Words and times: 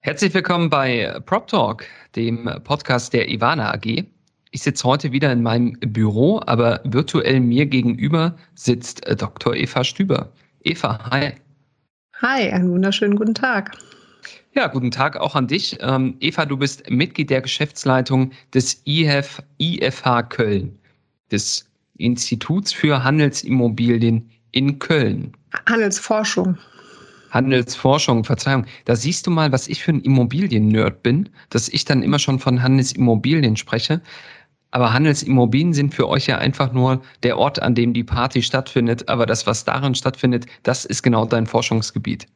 Herzlich 0.00 0.32
willkommen 0.32 0.70
bei 0.70 1.18
Prop 1.26 1.48
Talk, 1.48 1.84
dem 2.14 2.48
Podcast 2.62 3.12
der 3.12 3.28
Ivana 3.28 3.74
AG. 3.74 4.04
Ich 4.52 4.62
sitze 4.62 4.84
heute 4.84 5.10
wieder 5.10 5.32
in 5.32 5.42
meinem 5.42 5.72
Büro, 5.80 6.40
aber 6.46 6.80
virtuell 6.84 7.40
mir 7.40 7.66
gegenüber 7.66 8.36
sitzt 8.54 9.04
äh, 9.08 9.16
Dr. 9.16 9.56
Eva 9.56 9.82
Stüber. 9.82 10.32
Eva, 10.62 11.10
hi. 11.10 11.32
Hi, 12.22 12.48
einen 12.48 12.70
wunderschönen 12.70 13.16
guten 13.16 13.34
Tag. 13.34 13.76
Ja, 14.54 14.68
guten 14.68 14.92
Tag 14.92 15.16
auch 15.16 15.34
an 15.34 15.48
dich. 15.48 15.76
Ähm, 15.80 16.16
Eva, 16.20 16.46
du 16.46 16.56
bist 16.56 16.88
Mitglied 16.88 17.28
der 17.28 17.40
Geschäftsleitung 17.40 18.30
des 18.54 18.80
IF, 18.84 19.42
IFH 19.58 20.22
Köln, 20.28 20.78
des 21.32 21.68
Instituts 21.96 22.72
für 22.72 23.02
Handelsimmobilien 23.02 24.30
in 24.52 24.78
Köln. 24.78 25.32
Handelsforschung. 25.66 26.56
Handelsforschung, 27.30 28.24
Verzeihung. 28.24 28.66
Da 28.84 28.96
siehst 28.96 29.26
du 29.26 29.30
mal, 29.30 29.52
was 29.52 29.68
ich 29.68 29.82
für 29.82 29.92
ein 29.92 30.00
Immobilien-Nerd 30.00 31.02
bin, 31.02 31.28
dass 31.50 31.68
ich 31.68 31.84
dann 31.84 32.02
immer 32.02 32.18
schon 32.18 32.38
von 32.38 32.62
Handelsimmobilien 32.62 33.56
spreche. 33.56 34.00
Aber 34.70 34.92
Handelsimmobilien 34.92 35.72
sind 35.72 35.94
für 35.94 36.08
euch 36.08 36.26
ja 36.26 36.38
einfach 36.38 36.72
nur 36.72 37.02
der 37.22 37.38
Ort, 37.38 37.60
an 37.60 37.74
dem 37.74 37.94
die 37.94 38.04
Party 38.04 38.42
stattfindet. 38.42 39.08
Aber 39.08 39.26
das, 39.26 39.46
was 39.46 39.64
darin 39.64 39.94
stattfindet, 39.94 40.46
das 40.62 40.84
ist 40.84 41.02
genau 41.02 41.24
dein 41.24 41.46
Forschungsgebiet. 41.46 42.26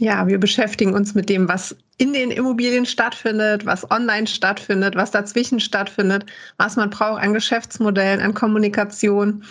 Ja, 0.00 0.26
wir 0.26 0.38
beschäftigen 0.38 0.94
uns 0.94 1.14
mit 1.14 1.28
dem, 1.28 1.46
was 1.46 1.76
in 1.98 2.14
den 2.14 2.30
Immobilien 2.30 2.86
stattfindet, 2.86 3.66
was 3.66 3.90
online 3.90 4.26
stattfindet, 4.26 4.96
was 4.96 5.10
dazwischen 5.10 5.60
stattfindet, 5.60 6.24
was 6.56 6.76
man 6.76 6.88
braucht 6.88 7.22
an 7.22 7.34
Geschäftsmodellen, 7.34 8.20
an 8.20 8.32
Kommunikation, 8.32 9.44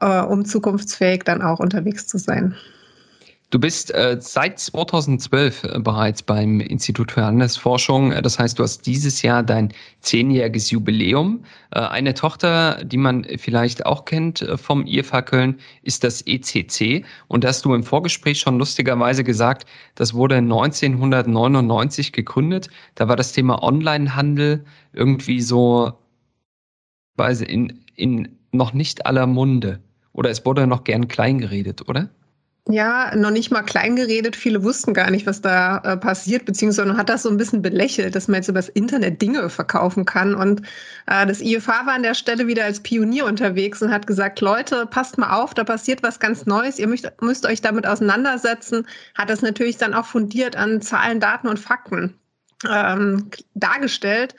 äh, 0.00 0.20
um 0.22 0.46
zukunftsfähig 0.46 1.24
dann 1.24 1.42
auch 1.42 1.60
unterwegs 1.60 2.06
zu 2.06 2.16
sein. 2.16 2.54
Du 3.50 3.58
bist 3.58 3.92
äh, 3.92 4.16
seit 4.20 4.60
2012 4.60 5.64
äh, 5.64 5.80
bereits 5.80 6.22
beim 6.22 6.60
Institut 6.60 7.10
für 7.10 7.24
Handelsforschung. 7.24 8.12
Äh, 8.12 8.22
das 8.22 8.38
heißt, 8.38 8.56
du 8.56 8.62
hast 8.62 8.86
dieses 8.86 9.22
Jahr 9.22 9.42
dein 9.42 9.72
zehnjähriges 9.98 10.70
Jubiläum. 10.70 11.44
Äh, 11.72 11.80
eine 11.80 12.14
Tochter, 12.14 12.84
die 12.84 12.96
man 12.96 13.26
vielleicht 13.38 13.86
auch 13.86 14.04
kennt 14.04 14.42
äh, 14.42 14.56
vom 14.56 14.86
IFH 14.86 15.22
Köln, 15.22 15.58
ist 15.82 16.04
das 16.04 16.22
ECC. 16.24 17.04
Und 17.26 17.42
da 17.42 17.48
hast 17.48 17.64
du 17.64 17.74
im 17.74 17.82
Vorgespräch 17.82 18.38
schon 18.38 18.56
lustigerweise 18.56 19.24
gesagt, 19.24 19.66
das 19.96 20.14
wurde 20.14 20.36
1999 20.36 22.12
gegründet. 22.12 22.70
Da 22.94 23.08
war 23.08 23.16
das 23.16 23.32
Thema 23.32 23.64
Onlinehandel 23.64 24.64
irgendwie 24.92 25.40
so, 25.40 25.98
weiß 27.16 27.40
in, 27.40 27.84
in 27.96 28.28
noch 28.52 28.72
nicht 28.74 29.06
aller 29.06 29.26
Munde. 29.26 29.80
Oder 30.12 30.30
es 30.30 30.46
wurde 30.46 30.68
noch 30.68 30.84
gern 30.84 31.08
klein 31.08 31.38
geredet, 31.38 31.88
oder? 31.88 32.10
Ja, 32.68 33.16
noch 33.16 33.30
nicht 33.30 33.50
mal 33.50 33.62
klein 33.62 33.96
geredet. 33.96 34.36
Viele 34.36 34.62
wussten 34.62 34.92
gar 34.92 35.10
nicht, 35.10 35.26
was 35.26 35.40
da 35.40 35.78
äh, 35.78 35.96
passiert, 35.96 36.44
beziehungsweise 36.44 36.96
hat 36.96 37.08
das 37.08 37.22
so 37.22 37.30
ein 37.30 37.38
bisschen 37.38 37.62
belächelt, 37.62 38.14
dass 38.14 38.28
man 38.28 38.36
jetzt 38.36 38.48
über 38.48 38.58
das 38.58 38.68
Internet 38.68 39.20
Dinge 39.22 39.48
verkaufen 39.48 40.04
kann. 40.04 40.34
Und 40.34 40.62
äh, 41.06 41.26
das 41.26 41.40
IFA 41.40 41.86
war 41.86 41.94
an 41.94 42.02
der 42.02 42.14
Stelle 42.14 42.46
wieder 42.46 42.64
als 42.64 42.80
Pionier 42.80 43.24
unterwegs 43.24 43.82
und 43.82 43.90
hat 43.90 44.06
gesagt, 44.06 44.40
Leute, 44.40 44.86
passt 44.86 45.16
mal 45.16 45.40
auf, 45.40 45.54
da 45.54 45.64
passiert 45.64 46.02
was 46.02 46.20
ganz 46.20 46.46
Neues, 46.46 46.78
ihr 46.78 46.86
müsst, 46.86 47.10
müsst 47.20 47.46
euch 47.46 47.62
damit 47.62 47.86
auseinandersetzen. 47.86 48.86
Hat 49.14 49.30
das 49.30 49.42
natürlich 49.42 49.78
dann 49.78 49.94
auch 49.94 50.06
fundiert 50.06 50.54
an 50.54 50.82
Zahlen, 50.82 51.18
Daten 51.18 51.48
und 51.48 51.58
Fakten 51.58 52.14
ähm, 52.68 53.30
dargestellt 53.54 54.34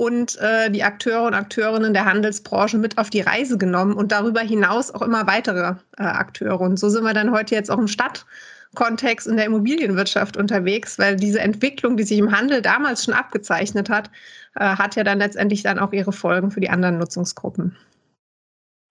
und 0.00 0.38
äh, 0.38 0.70
die 0.70 0.82
Akteure 0.82 1.26
und 1.26 1.34
Akteurinnen 1.34 1.92
der 1.92 2.06
Handelsbranche 2.06 2.78
mit 2.78 2.96
auf 2.96 3.10
die 3.10 3.20
Reise 3.20 3.58
genommen 3.58 3.92
und 3.92 4.12
darüber 4.12 4.40
hinaus 4.40 4.90
auch 4.90 5.02
immer 5.02 5.26
weitere 5.26 5.74
äh, 5.98 6.02
Akteure. 6.02 6.58
Und 6.62 6.78
so 6.78 6.88
sind 6.88 7.04
wir 7.04 7.12
dann 7.12 7.32
heute 7.32 7.54
jetzt 7.54 7.70
auch 7.70 7.76
im 7.76 7.86
Stadtkontext 7.86 9.26
in 9.26 9.36
der 9.36 9.44
Immobilienwirtschaft 9.44 10.38
unterwegs, 10.38 10.98
weil 10.98 11.16
diese 11.16 11.40
Entwicklung, 11.40 11.98
die 11.98 12.04
sich 12.04 12.16
im 12.16 12.32
Handel 12.34 12.62
damals 12.62 13.04
schon 13.04 13.12
abgezeichnet 13.12 13.90
hat, 13.90 14.10
äh, 14.54 14.64
hat 14.64 14.96
ja 14.96 15.04
dann 15.04 15.18
letztendlich 15.18 15.64
dann 15.64 15.78
auch 15.78 15.92
ihre 15.92 16.12
Folgen 16.12 16.50
für 16.50 16.60
die 16.60 16.70
anderen 16.70 16.96
Nutzungsgruppen. 16.96 17.76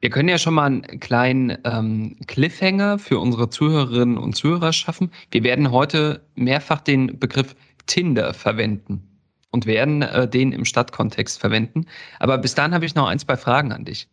Wir 0.02 0.12
können 0.12 0.30
ja 0.30 0.38
schon 0.38 0.53
mal 0.53 0.68
einen 0.68 1.00
kleinen 1.00 1.58
ähm, 1.64 2.18
Cliffhanger 2.28 3.00
für 3.00 3.18
unsere 3.18 3.50
Zuhörerinnen 3.50 4.19
und 4.19 4.34
Zuhörer 4.36 4.74
schaffen. 4.74 5.09
Wir 5.31 5.42
werden 5.42 5.72
heute 5.72 6.22
mehrfach 6.36 6.81
den 6.81 7.18
Begriff 7.18 7.56
Tinder 7.88 8.36
verwenden 8.36 9.09
und 9.52 9.66
werden 9.66 10.02
äh, 10.02 10.28
den 10.28 10.52
im 10.52 10.66
Stadtkontext 10.66 11.40
verwenden. 11.40 11.86
Aber 12.20 12.38
bis 12.38 12.56
dahin 12.56 12.74
habe 12.74 12.86
ich 12.86 12.96
noch 12.96 13.08
ein, 13.08 13.20
zwei 13.20 13.38
Fragen 13.38 13.72
an 13.72 13.86
dich. 13.86 14.08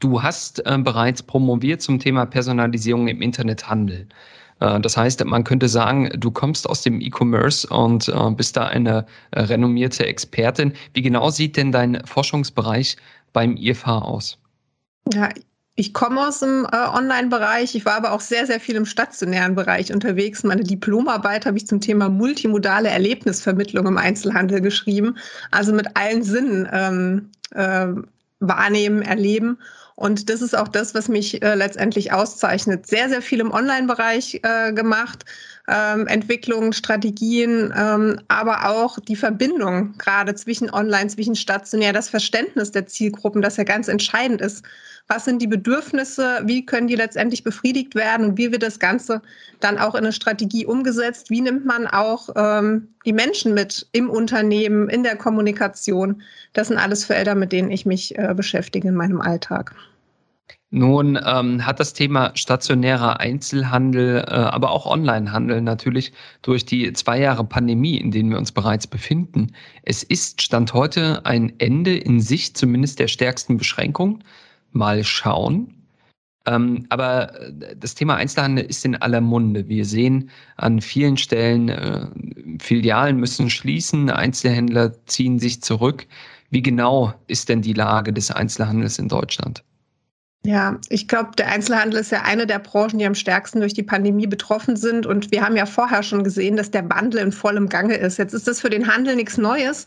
Du 0.00 0.22
hast 0.22 0.64
äh, 0.64 0.78
bereits 0.78 1.22
promoviert 1.22 1.82
zum 1.82 1.98
Thema 1.98 2.26
Personalisierung 2.26 3.08
im 3.08 3.20
Internethandel. 3.20 4.08
Äh, 4.60 4.80
das 4.80 4.96
heißt, 4.96 5.24
man 5.24 5.44
könnte 5.44 5.68
sagen, 5.68 6.10
du 6.16 6.30
kommst 6.30 6.68
aus 6.68 6.82
dem 6.82 7.00
E-Commerce 7.00 7.66
und 7.68 8.08
äh, 8.08 8.30
bist 8.30 8.56
da 8.56 8.66
eine 8.66 9.06
äh, 9.32 9.40
renommierte 9.40 10.06
Expertin. 10.06 10.72
Wie 10.94 11.02
genau 11.02 11.30
sieht 11.30 11.56
denn 11.56 11.72
dein 11.72 12.04
Forschungsbereich 12.04 12.96
beim 13.32 13.56
IFH 13.56 13.98
aus? 14.02 14.38
Ja, 15.12 15.30
ich 15.78 15.94
komme 15.94 16.26
aus 16.26 16.40
dem 16.40 16.66
äh, 16.72 16.76
Online-Bereich, 16.76 17.76
ich 17.76 17.84
war 17.84 17.94
aber 17.94 18.10
auch 18.10 18.20
sehr, 18.20 18.46
sehr 18.46 18.58
viel 18.58 18.74
im 18.74 18.84
stationären 18.84 19.54
Bereich 19.54 19.92
unterwegs. 19.92 20.42
Meine 20.42 20.64
Diplomarbeit 20.64 21.46
habe 21.46 21.56
ich 21.56 21.68
zum 21.68 21.80
Thema 21.80 22.08
multimodale 22.08 22.88
Erlebnisvermittlung 22.88 23.86
im 23.86 23.96
Einzelhandel 23.96 24.60
geschrieben, 24.60 25.16
also 25.52 25.72
mit 25.72 25.96
allen 25.96 26.24
Sinnen 26.24 26.68
ähm, 26.72 27.30
äh, 27.52 27.86
wahrnehmen, 28.40 29.02
erleben. 29.02 29.56
Und 29.94 30.28
das 30.28 30.42
ist 30.42 30.58
auch 30.58 30.66
das, 30.66 30.96
was 30.96 31.08
mich 31.08 31.42
äh, 31.44 31.54
letztendlich 31.54 32.12
auszeichnet. 32.12 32.88
Sehr, 32.88 33.08
sehr 33.08 33.22
viel 33.22 33.38
im 33.38 33.52
Online-Bereich 33.52 34.40
äh, 34.42 34.72
gemacht, 34.72 35.26
ähm, 35.68 36.06
Entwicklung, 36.06 36.72
Strategien, 36.72 37.72
ähm, 37.76 38.20
aber 38.28 38.70
auch 38.70 38.98
die 38.98 39.16
Verbindung 39.16 39.94
gerade 39.98 40.34
zwischen 40.34 40.70
Online, 40.70 41.08
zwischen 41.08 41.36
stationär, 41.36 41.92
das 41.92 42.08
Verständnis 42.08 42.72
der 42.72 42.86
Zielgruppen, 42.86 43.42
das 43.42 43.56
ja 43.56 43.64
ganz 43.64 43.88
entscheidend 43.88 44.40
ist 44.40 44.64
was 45.08 45.24
sind 45.24 45.40
die 45.40 45.46
Bedürfnisse, 45.46 46.42
wie 46.44 46.64
können 46.64 46.86
die 46.86 46.94
letztendlich 46.94 47.42
befriedigt 47.42 47.94
werden 47.94 48.26
und 48.26 48.38
wie 48.38 48.52
wird 48.52 48.62
das 48.62 48.78
Ganze 48.78 49.22
dann 49.58 49.78
auch 49.78 49.94
in 49.94 50.04
eine 50.04 50.12
Strategie 50.12 50.66
umgesetzt, 50.66 51.30
wie 51.30 51.40
nimmt 51.40 51.64
man 51.64 51.86
auch 51.86 52.28
ähm, 52.36 52.88
die 53.06 53.14
Menschen 53.14 53.54
mit 53.54 53.88
im 53.92 54.10
Unternehmen, 54.10 54.88
in 54.90 55.02
der 55.02 55.16
Kommunikation. 55.16 56.22
Das 56.52 56.68
sind 56.68 56.76
alles 56.76 57.06
Felder, 57.06 57.34
mit 57.34 57.52
denen 57.52 57.70
ich 57.70 57.86
mich 57.86 58.16
äh, 58.18 58.34
beschäftige 58.36 58.88
in 58.88 58.94
meinem 58.94 59.22
Alltag. 59.22 59.74
Nun 60.70 61.18
ähm, 61.24 61.64
hat 61.64 61.80
das 61.80 61.94
Thema 61.94 62.32
stationärer 62.34 63.20
Einzelhandel, 63.20 64.18
äh, 64.18 64.30
aber 64.30 64.70
auch 64.70 64.84
Onlinehandel 64.84 65.62
natürlich 65.62 66.12
durch 66.42 66.66
die 66.66 66.92
zwei 66.92 67.18
Jahre 67.18 67.44
Pandemie, 67.44 67.96
in 67.96 68.10
denen 68.10 68.30
wir 68.30 68.38
uns 68.38 68.52
bereits 68.52 68.86
befinden. 68.86 69.52
Es 69.82 70.02
ist 70.02 70.42
Stand 70.42 70.74
heute 70.74 71.24
ein 71.24 71.54
Ende 71.58 71.96
in 71.96 72.20
Sicht 72.20 72.58
zumindest 72.58 72.98
der 72.98 73.08
stärksten 73.08 73.56
Beschränkungen 73.56 74.22
mal 74.72 75.04
schauen. 75.04 75.74
Ähm, 76.44 76.86
aber 76.90 77.40
äh, 77.40 77.76
das 77.76 77.94
Thema 77.94 78.16
Einzelhandel 78.16 78.64
ist 78.66 78.84
in 78.84 78.96
aller 78.96 79.22
Munde. 79.22 79.68
Wir 79.68 79.84
sehen 79.84 80.30
an 80.56 80.80
vielen 80.80 81.16
Stellen, 81.16 81.70
äh, 81.70 82.06
Filialen 82.58 83.16
müssen 83.18 83.48
schließen, 83.50 84.10
Einzelhändler 84.10 84.92
ziehen 85.06 85.38
sich 85.38 85.62
zurück. 85.62 86.06
Wie 86.50 86.62
genau 86.62 87.12
ist 87.26 87.48
denn 87.48 87.62
die 87.62 87.74
Lage 87.74 88.12
des 88.12 88.30
Einzelhandels 88.30 88.98
in 88.98 89.08
Deutschland? 89.08 89.62
Ja, 90.44 90.78
ich 90.88 91.08
glaube, 91.08 91.32
der 91.36 91.48
Einzelhandel 91.48 92.00
ist 92.00 92.12
ja 92.12 92.22
eine 92.22 92.46
der 92.46 92.60
Branchen, 92.60 92.98
die 92.98 93.06
am 93.06 93.14
stärksten 93.14 93.60
durch 93.60 93.74
die 93.74 93.82
Pandemie 93.82 94.26
betroffen 94.26 94.76
sind. 94.76 95.04
Und 95.04 95.30
wir 95.32 95.44
haben 95.44 95.56
ja 95.56 95.66
vorher 95.66 96.02
schon 96.02 96.24
gesehen, 96.24 96.56
dass 96.56 96.70
der 96.70 96.88
Wandel 96.88 97.20
in 97.20 97.32
vollem 97.32 97.68
Gange 97.68 97.96
ist. 97.96 98.18
Jetzt 98.18 98.34
ist 98.34 98.46
das 98.46 98.60
für 98.60 98.70
den 98.70 98.86
Handel 98.86 99.16
nichts 99.16 99.36
Neues. 99.36 99.86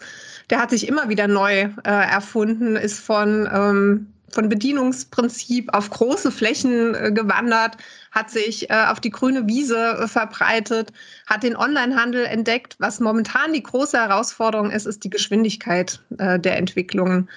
Der 0.50 0.60
hat 0.60 0.70
sich 0.70 0.88
immer 0.88 1.10
wieder 1.10 1.28
neu 1.28 1.62
äh, 1.62 1.70
erfunden, 1.84 2.76
ist 2.76 3.00
von 3.00 3.50
ähm, 3.52 4.08
von 4.34 4.50
Bedienungsprinzip 4.50 5.74
auf 5.74 5.90
große 5.90 6.32
Flächen 6.32 6.96
äh, 6.96 7.12
gewandert, 7.12 7.78
hat 8.12 8.30
sich 8.30 8.70
äh, 8.70 8.86
auf 8.88 9.00
die 9.00 9.10
grüne 9.10 9.48
Wiese 9.48 9.98
äh, 10.00 10.08
verbreitet, 10.08 10.92
hat 11.28 11.44
den 11.44 11.56
Onlinehandel 11.56 12.26
entdeckt. 12.26 12.76
Was 12.80 13.00
momentan 13.00 13.54
die 13.54 13.64
große 13.64 13.98
Herausforderung 13.98 14.72
ist, 14.72 14.86
ist 14.86 15.04
die 15.04 15.10
Geschwindigkeit 15.10 16.00
äh, 16.18 16.40
der 16.40 16.58
Entwicklungen. 16.58 17.30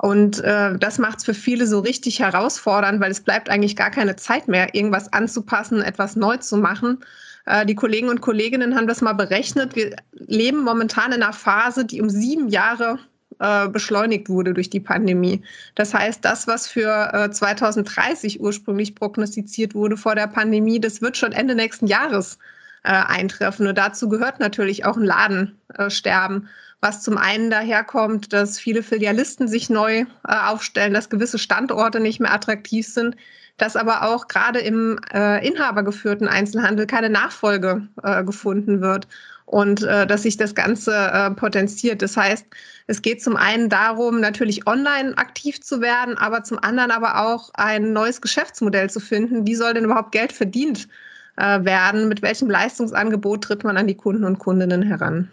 Und 0.00 0.40
äh, 0.44 0.76
das 0.78 0.98
macht 0.98 1.18
es 1.18 1.24
für 1.24 1.34
viele 1.34 1.66
so 1.66 1.80
richtig 1.80 2.20
herausfordernd, 2.20 3.00
weil 3.00 3.10
es 3.10 3.20
bleibt 3.20 3.50
eigentlich 3.50 3.76
gar 3.76 3.90
keine 3.90 4.16
Zeit 4.16 4.48
mehr, 4.48 4.74
irgendwas 4.74 5.12
anzupassen, 5.12 5.82
etwas 5.82 6.14
neu 6.14 6.36
zu 6.36 6.56
machen. 6.56 6.98
Äh, 7.46 7.66
die 7.66 7.74
Kollegen 7.74 8.08
und 8.08 8.20
Kolleginnen 8.20 8.76
haben 8.76 8.86
das 8.86 9.00
mal 9.00 9.14
berechnet. 9.14 9.74
Wir 9.74 9.96
leben 10.12 10.62
momentan 10.62 11.12
in 11.12 11.22
einer 11.22 11.32
Phase, 11.32 11.84
die 11.84 12.00
um 12.00 12.10
sieben 12.10 12.48
Jahre 12.48 12.98
äh, 13.40 13.68
beschleunigt 13.68 14.28
wurde 14.28 14.54
durch 14.54 14.70
die 14.70 14.80
Pandemie. 14.80 15.42
Das 15.74 15.94
heißt, 15.94 16.24
das, 16.24 16.46
was 16.46 16.68
für 16.68 17.12
äh, 17.12 17.30
2030 17.30 18.40
ursprünglich 18.40 18.94
prognostiziert 18.94 19.74
wurde 19.74 19.96
vor 19.96 20.14
der 20.14 20.26
Pandemie, 20.26 20.80
das 20.80 21.02
wird 21.02 21.16
schon 21.16 21.32
Ende 21.32 21.54
nächsten 21.54 21.86
Jahres 21.86 22.38
äh, 22.84 22.90
eintreffen. 22.90 23.66
Und 23.66 23.78
dazu 23.78 24.08
gehört 24.08 24.40
natürlich 24.40 24.84
auch 24.84 24.96
ein 24.96 25.04
Ladensterben 25.04 26.48
was 26.80 27.02
zum 27.02 27.18
einen 27.18 27.50
daherkommt, 27.50 28.32
dass 28.32 28.58
viele 28.58 28.82
Filialisten 28.82 29.48
sich 29.48 29.68
neu 29.68 30.00
äh, 30.00 30.06
aufstellen, 30.24 30.94
dass 30.94 31.10
gewisse 31.10 31.38
Standorte 31.38 32.00
nicht 32.00 32.20
mehr 32.20 32.32
attraktiv 32.32 32.86
sind, 32.86 33.16
dass 33.56 33.74
aber 33.74 34.04
auch 34.04 34.28
gerade 34.28 34.60
im 34.60 34.98
äh, 35.12 35.46
inhabergeführten 35.46 36.28
Einzelhandel 36.28 36.86
keine 36.86 37.10
Nachfolge 37.10 37.88
äh, 38.02 38.22
gefunden 38.22 38.80
wird 38.80 39.08
und 39.44 39.82
äh, 39.82 40.06
dass 40.06 40.22
sich 40.22 40.36
das 40.36 40.54
Ganze 40.54 40.94
äh, 40.94 41.30
potenziert. 41.32 42.02
Das 42.02 42.16
heißt, 42.16 42.46
es 42.86 43.02
geht 43.02 43.22
zum 43.22 43.36
einen 43.36 43.68
darum, 43.68 44.20
natürlich 44.20 44.66
online 44.66 45.16
aktiv 45.16 45.60
zu 45.60 45.80
werden, 45.80 46.16
aber 46.16 46.44
zum 46.44 46.58
anderen 46.62 46.90
aber 46.92 47.20
auch 47.26 47.50
ein 47.54 47.92
neues 47.92 48.20
Geschäftsmodell 48.20 48.90
zu 48.90 49.00
finden. 49.00 49.46
Wie 49.46 49.54
soll 49.56 49.74
denn 49.74 49.84
überhaupt 49.84 50.12
Geld 50.12 50.32
verdient 50.32 50.88
äh, 51.36 51.64
werden? 51.64 52.08
Mit 52.08 52.22
welchem 52.22 52.48
Leistungsangebot 52.48 53.42
tritt 53.42 53.64
man 53.64 53.76
an 53.76 53.88
die 53.88 53.96
Kunden 53.96 54.24
und 54.24 54.38
Kundinnen 54.38 54.82
heran? 54.82 55.30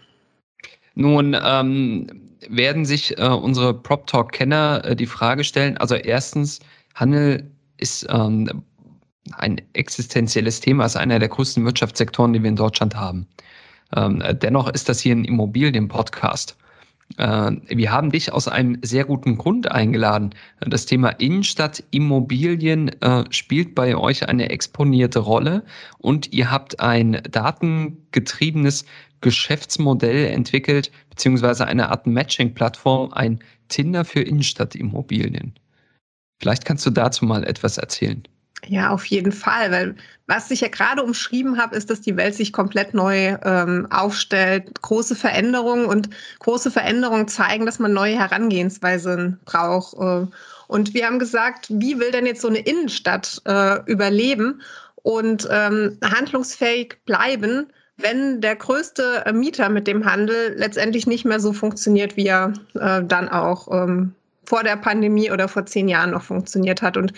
Nun 0.95 1.36
ähm, 1.42 2.07
werden 2.50 2.86
sich 2.86 3.18
äh, 3.18 3.27
unsere 3.27 3.74
Prop 3.74 4.07
Talk-Kenner 4.07 4.83
äh, 4.83 4.95
die 4.95 5.06
Frage 5.06 5.44
stellen, 5.44 5.77
also 5.77 5.95
erstens, 5.95 6.59
Handel 6.95 7.51
ist 7.77 8.07
ähm, 8.09 8.63
ein 9.33 9.62
existenzielles 9.74 10.62
Thema, 10.62 10.86
ist 10.86 10.95
einer 10.95 11.19
der 11.19 11.30
größten 11.30 11.65
Wirtschaftssektoren, 11.65 12.33
die 12.33 12.42
wir 12.42 12.50
in 12.50 12.56
Deutschland 12.56 12.95
haben. 12.95 13.27
Ähm, 13.95 14.24
dennoch 14.42 14.69
ist 14.69 14.88
das 14.88 15.01
hier 15.01 15.15
ein 15.15 15.25
Immobilien-Podcast. 15.25 16.56
Äh, 17.18 17.51
wir 17.68 17.91
haben 17.91 18.12
dich 18.12 18.31
aus 18.31 18.48
einem 18.48 18.77
sehr 18.81 19.06
guten 19.06 19.38
Grund 19.38 19.71
eingeladen. 19.71 20.31
Das 20.59 20.86
Thema 20.86 21.09
Innenstadt, 21.09 21.83
Immobilien 21.91 22.89
äh, 23.01 23.24
spielt 23.30 23.75
bei 23.75 23.95
euch 23.95 24.27
eine 24.27 24.50
exponierte 24.50 25.19
Rolle 25.19 25.63
und 26.00 26.33
ihr 26.33 26.51
habt 26.51 26.80
ein 26.80 27.21
datengetriebenes 27.30 28.86
Geschäftsmodell 29.21 30.27
entwickelt, 30.27 30.91
beziehungsweise 31.09 31.65
eine 31.65 31.89
Art 31.89 32.07
Matching-Plattform, 32.07 33.13
ein 33.13 33.39
Tinder 33.69 34.06
für 34.06 34.21
Innenstadtimmobilien. 34.21 35.53
Vielleicht 36.39 36.65
kannst 36.65 36.85
du 36.85 36.89
dazu 36.89 37.25
mal 37.25 37.44
etwas 37.44 37.77
erzählen. 37.77 38.23
Ja, 38.67 38.89
auf 38.89 39.06
jeden 39.06 39.31
Fall, 39.31 39.71
weil 39.71 39.95
was 40.27 40.50
ich 40.50 40.62
ja 40.62 40.69
gerade 40.69 41.03
umschrieben 41.03 41.57
habe, 41.57 41.75
ist, 41.75 41.89
dass 41.89 42.01
die 42.01 42.17
Welt 42.17 42.33
sich 42.33 42.51
komplett 42.51 42.94
neu 42.94 43.38
ähm, 43.44 43.88
aufstellt, 43.91 44.81
große 44.81 45.15
Veränderungen 45.15 45.85
und 45.85 46.09
große 46.39 46.71
Veränderungen 46.71 47.27
zeigen, 47.27 47.65
dass 47.65 47.79
man 47.79 47.94
neue 47.94 48.17
Herangehensweisen 48.17 49.39
braucht. 49.45 49.94
Äh, 50.00 50.27
und 50.67 50.94
wir 50.95 51.06
haben 51.06 51.19
gesagt, 51.19 51.67
wie 51.69 52.00
will 52.00 52.12
denn 52.12 52.25
jetzt 52.25 52.41
so 52.41 52.47
eine 52.47 52.59
Innenstadt 52.59 53.41
äh, 53.45 53.83
überleben 53.85 54.62
und 54.95 55.47
ähm, 55.51 56.00
handlungsfähig 56.03 56.97
bleiben, 57.06 57.67
wenn 57.97 58.42
der 58.42 58.56
größte 58.56 59.24
äh, 59.25 59.33
Mieter 59.33 59.69
mit 59.69 59.88
dem 59.88 60.06
Handel 60.06 60.53
letztendlich 60.57 61.07
nicht 61.07 61.25
mehr 61.25 61.39
so 61.39 61.53
funktioniert, 61.53 62.18
wie 62.18 62.27
er 62.27 62.53
äh, 62.74 63.03
dann 63.03 63.30
auch 63.30 63.71
ähm, 63.71 64.13
vor 64.45 64.63
der 64.63 64.75
Pandemie 64.75 65.31
oder 65.31 65.47
vor 65.47 65.65
zehn 65.65 65.88
Jahren 65.88 66.12
noch 66.12 66.21
funktioniert 66.21 66.81
hat. 66.81 66.97
Und 66.97 67.13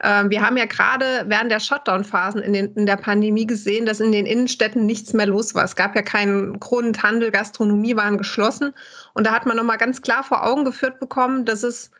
äh, 0.00 0.24
wir 0.28 0.42
haben 0.42 0.56
ja 0.56 0.66
gerade 0.66 1.24
während 1.26 1.50
der 1.50 1.60
Shutdown-Phasen 1.60 2.42
in, 2.42 2.54
in, 2.54 2.86
der 2.86 2.96
Pandemie 2.96 3.46
gesehen, 3.46 3.86
dass 3.86 4.00
in 4.00 4.12
den 4.12 4.26
Innenstädten 4.26 4.84
nichts 4.84 5.12
mehr 5.12 5.26
los 5.26 5.54
war. 5.54 5.64
Es 5.64 5.76
gab 5.76 5.94
ja 5.94 6.02
keinen 6.02 6.58
Grund, 6.60 7.02
Handel, 7.02 7.30
Gastronomie 7.30 7.96
waren 7.96 8.18
geschlossen. 8.18 8.74
Und 9.14 9.26
da 9.26 9.32
hat 9.32 9.46
man 9.46 9.56
nochmal 9.56 9.78
ganz 9.78 10.02
klar 10.02 10.22
vor 10.22 10.44
Augen 10.44 10.64
geführt 10.64 11.00
bekommen, 11.00 11.44
dass 11.44 11.62
es 11.62 11.90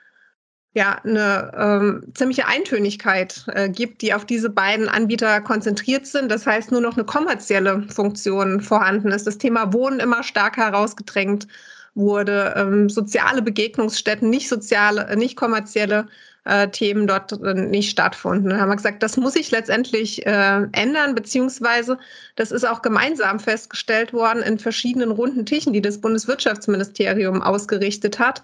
ja, 0.76 1.00
eine 1.04 1.52
ähm, 1.56 2.02
ziemliche 2.12 2.46
Eintönigkeit 2.46 3.46
äh, 3.46 3.70
gibt, 3.70 4.02
die 4.02 4.12
auf 4.12 4.26
diese 4.26 4.50
beiden 4.50 4.90
Anbieter 4.90 5.40
konzentriert 5.40 6.06
sind. 6.06 6.30
Das 6.30 6.46
heißt, 6.46 6.70
nur 6.70 6.82
noch 6.82 6.98
eine 6.98 7.06
kommerzielle 7.06 7.84
Funktion 7.88 8.60
vorhanden 8.60 9.10
ist. 9.10 9.26
Das 9.26 9.38
Thema 9.38 9.72
Wohnen 9.72 10.00
immer 10.00 10.22
stärker 10.22 10.66
herausgedrängt 10.66 11.48
wurde, 11.94 12.52
ähm, 12.58 12.90
soziale 12.90 13.40
Begegnungsstätten, 13.40 14.28
nicht 14.28 14.50
soziale, 14.50 15.16
nicht 15.16 15.34
kommerzielle 15.34 16.08
äh, 16.44 16.68
Themen 16.68 17.06
dort 17.06 17.32
äh, 17.42 17.54
nicht 17.54 17.90
stattfinden. 17.90 18.50
Da 18.50 18.58
haben 18.58 18.68
wir 18.68 18.76
gesagt, 18.76 19.02
das 19.02 19.16
muss 19.16 19.32
sich 19.32 19.50
letztendlich 19.50 20.26
äh, 20.26 20.66
ändern, 20.72 21.14
beziehungsweise 21.14 21.96
das 22.34 22.50
ist 22.52 22.68
auch 22.68 22.82
gemeinsam 22.82 23.40
festgestellt 23.40 24.12
worden 24.12 24.42
in 24.42 24.58
verschiedenen 24.58 25.10
runden 25.10 25.46
Tischen, 25.46 25.72
die 25.72 25.80
das 25.80 26.02
Bundeswirtschaftsministerium 26.02 27.40
ausgerichtet 27.40 28.18
hat. 28.18 28.42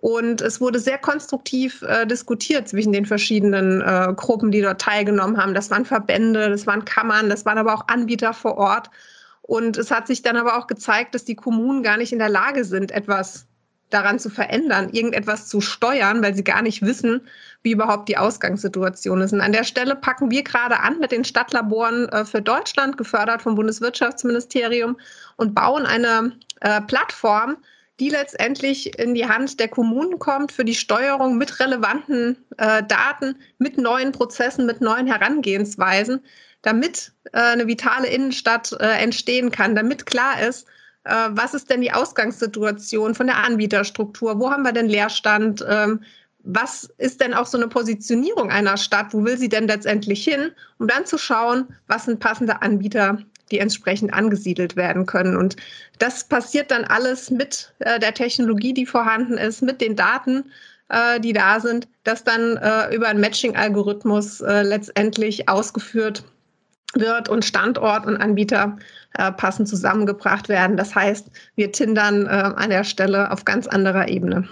Und 0.00 0.40
es 0.42 0.60
wurde 0.60 0.78
sehr 0.78 0.98
konstruktiv 0.98 1.82
äh, 1.82 2.06
diskutiert 2.06 2.68
zwischen 2.68 2.92
den 2.92 3.04
verschiedenen 3.04 3.80
äh, 3.80 4.12
Gruppen, 4.14 4.52
die 4.52 4.62
dort 4.62 4.80
teilgenommen 4.80 5.36
haben. 5.36 5.54
Das 5.54 5.72
waren 5.72 5.84
Verbände, 5.84 6.50
das 6.50 6.68
waren 6.68 6.84
Kammern, 6.84 7.28
das 7.28 7.44
waren 7.44 7.58
aber 7.58 7.74
auch 7.74 7.88
Anbieter 7.88 8.32
vor 8.32 8.58
Ort. 8.58 8.90
Und 9.42 9.76
es 9.76 9.90
hat 9.90 10.06
sich 10.06 10.22
dann 10.22 10.36
aber 10.36 10.56
auch 10.56 10.68
gezeigt, 10.68 11.16
dass 11.16 11.24
die 11.24 11.34
Kommunen 11.34 11.82
gar 11.82 11.96
nicht 11.96 12.12
in 12.12 12.20
der 12.20 12.28
Lage 12.28 12.64
sind, 12.64 12.92
etwas 12.92 13.48
daran 13.90 14.20
zu 14.20 14.30
verändern, 14.30 14.90
irgendetwas 14.92 15.48
zu 15.48 15.60
steuern, 15.60 16.22
weil 16.22 16.34
sie 16.34 16.44
gar 16.44 16.62
nicht 16.62 16.82
wissen, 16.82 17.22
wie 17.62 17.72
überhaupt 17.72 18.08
die 18.08 18.18
Ausgangssituation 18.18 19.20
ist. 19.20 19.32
Und 19.32 19.40
an 19.40 19.52
der 19.52 19.64
Stelle 19.64 19.96
packen 19.96 20.30
wir 20.30 20.44
gerade 20.44 20.78
an 20.78 21.00
mit 21.00 21.10
den 21.10 21.24
Stadtlaboren 21.24 22.08
äh, 22.10 22.24
für 22.24 22.42
Deutschland, 22.42 22.98
gefördert 22.98 23.42
vom 23.42 23.56
Bundeswirtschaftsministerium, 23.56 24.96
und 25.36 25.54
bauen 25.54 25.86
eine 25.86 26.32
äh, 26.60 26.80
Plattform, 26.82 27.56
die 28.00 28.10
letztendlich 28.10 28.98
in 28.98 29.14
die 29.14 29.26
Hand 29.26 29.58
der 29.58 29.68
Kommunen 29.68 30.18
kommt 30.18 30.52
für 30.52 30.64
die 30.64 30.74
Steuerung 30.74 31.36
mit 31.36 31.58
relevanten 31.58 32.36
äh, 32.56 32.82
Daten, 32.84 33.36
mit 33.58 33.76
neuen 33.78 34.12
Prozessen, 34.12 34.66
mit 34.66 34.80
neuen 34.80 35.06
Herangehensweisen, 35.06 36.20
damit 36.62 37.12
äh, 37.32 37.38
eine 37.38 37.66
vitale 37.66 38.08
Innenstadt 38.08 38.72
äh, 38.80 39.02
entstehen 39.02 39.50
kann, 39.50 39.74
damit 39.74 40.06
klar 40.06 40.40
ist, 40.40 40.66
äh, 41.04 41.28
was 41.30 41.54
ist 41.54 41.70
denn 41.70 41.80
die 41.80 41.92
Ausgangssituation 41.92 43.14
von 43.14 43.26
der 43.26 43.38
Anbieterstruktur, 43.38 44.38
wo 44.38 44.50
haben 44.50 44.62
wir 44.62 44.72
denn 44.72 44.88
Leerstand, 44.88 45.64
ähm, 45.68 46.02
was 46.44 46.84
ist 46.98 47.20
denn 47.20 47.34
auch 47.34 47.46
so 47.46 47.58
eine 47.58 47.68
Positionierung 47.68 48.50
einer 48.50 48.76
Stadt, 48.76 49.12
wo 49.12 49.24
will 49.24 49.36
sie 49.36 49.48
denn 49.48 49.66
letztendlich 49.66 50.22
hin, 50.22 50.52
um 50.78 50.86
dann 50.86 51.04
zu 51.04 51.18
schauen, 51.18 51.66
was 51.88 52.04
sind 52.04 52.20
passende 52.20 52.62
Anbieter 52.62 53.18
die 53.50 53.58
entsprechend 53.58 54.12
angesiedelt 54.12 54.76
werden 54.76 55.06
können. 55.06 55.36
Und 55.36 55.56
das 55.98 56.24
passiert 56.24 56.70
dann 56.70 56.84
alles 56.84 57.30
mit 57.30 57.72
äh, 57.80 57.98
der 57.98 58.14
Technologie, 58.14 58.72
die 58.72 58.86
vorhanden 58.86 59.38
ist, 59.38 59.62
mit 59.62 59.80
den 59.80 59.96
Daten, 59.96 60.44
äh, 60.88 61.20
die 61.20 61.32
da 61.32 61.60
sind, 61.60 61.88
das 62.04 62.24
dann 62.24 62.56
äh, 62.56 62.94
über 62.94 63.08
einen 63.08 63.20
Matching-Algorithmus 63.20 64.40
äh, 64.40 64.62
letztendlich 64.62 65.48
ausgeführt 65.48 66.24
wird 66.94 67.28
und 67.28 67.44
Standort 67.44 68.06
und 68.06 68.16
Anbieter 68.16 68.78
äh, 69.14 69.30
passend 69.32 69.68
zusammengebracht 69.68 70.48
werden. 70.48 70.76
Das 70.76 70.94
heißt, 70.94 71.30
wir 71.54 71.70
tindern 71.72 72.26
äh, 72.26 72.28
an 72.28 72.70
der 72.70 72.84
Stelle 72.84 73.30
auf 73.30 73.44
ganz 73.44 73.66
anderer 73.66 74.08
Ebene. 74.08 74.48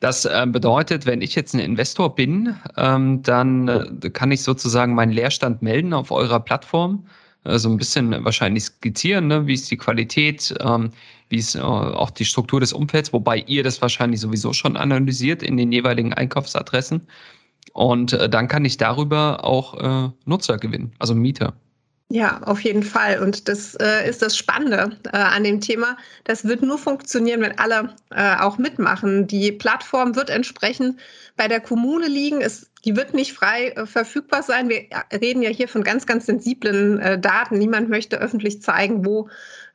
Das 0.00 0.28
bedeutet, 0.48 1.06
wenn 1.06 1.22
ich 1.22 1.34
jetzt 1.34 1.54
ein 1.54 1.58
Investor 1.58 2.14
bin, 2.14 2.54
ähm, 2.76 3.22
dann 3.22 3.98
kann 4.12 4.30
ich 4.30 4.42
sozusagen 4.42 4.94
meinen 4.94 5.10
Leerstand 5.10 5.62
melden 5.62 5.94
auf 5.94 6.10
eurer 6.10 6.38
Plattform 6.38 7.06
so 7.54 7.68
ein 7.68 7.76
bisschen 7.76 8.24
wahrscheinlich 8.24 8.64
skizzieren, 8.64 9.28
ne? 9.28 9.46
wie 9.46 9.54
ist 9.54 9.70
die 9.70 9.76
Qualität, 9.76 10.54
ähm, 10.60 10.90
wie 11.28 11.38
ist 11.38 11.54
äh, 11.54 11.60
auch 11.60 12.10
die 12.10 12.24
Struktur 12.24 12.60
des 12.60 12.72
Umfelds, 12.72 13.12
wobei 13.12 13.38
ihr 13.46 13.62
das 13.62 13.80
wahrscheinlich 13.80 14.20
sowieso 14.20 14.52
schon 14.52 14.76
analysiert 14.76 15.42
in 15.42 15.56
den 15.56 15.72
jeweiligen 15.72 16.12
Einkaufsadressen. 16.12 17.06
Und 17.72 18.12
äh, 18.12 18.28
dann 18.28 18.48
kann 18.48 18.64
ich 18.64 18.76
darüber 18.76 19.44
auch 19.44 19.74
äh, 20.06 20.10
Nutzer 20.24 20.58
gewinnen, 20.58 20.92
also 20.98 21.14
Mieter. 21.14 21.54
Ja, 22.08 22.40
auf 22.42 22.60
jeden 22.60 22.84
Fall. 22.84 23.18
Und 23.18 23.48
das 23.48 23.74
äh, 23.74 24.08
ist 24.08 24.22
das 24.22 24.36
Spannende 24.36 24.96
äh, 25.12 25.16
an 25.16 25.42
dem 25.42 25.60
Thema. 25.60 25.96
Das 26.22 26.44
wird 26.44 26.62
nur 26.62 26.78
funktionieren, 26.78 27.40
wenn 27.40 27.58
alle 27.58 27.94
äh, 28.10 28.36
auch 28.36 28.58
mitmachen. 28.58 29.26
Die 29.26 29.50
Plattform 29.50 30.14
wird 30.14 30.30
entsprechend 30.30 31.00
bei 31.36 31.48
der 31.48 31.60
Kommune 31.60 32.06
liegen. 32.06 32.40
Es, 32.40 32.70
die 32.86 32.96
wird 32.96 33.14
nicht 33.14 33.32
frei 33.32 33.70
äh, 33.70 33.84
verfügbar 33.84 34.42
sein. 34.42 34.68
Wir 34.68 34.84
reden 35.12 35.42
ja 35.42 35.50
hier 35.50 35.68
von 35.68 35.82
ganz, 35.82 36.06
ganz 36.06 36.26
sensiblen 36.26 37.00
äh, 37.00 37.18
Daten. 37.18 37.58
Niemand 37.58 37.90
möchte 37.90 38.18
öffentlich 38.18 38.62
zeigen, 38.62 39.04
wo 39.04 39.28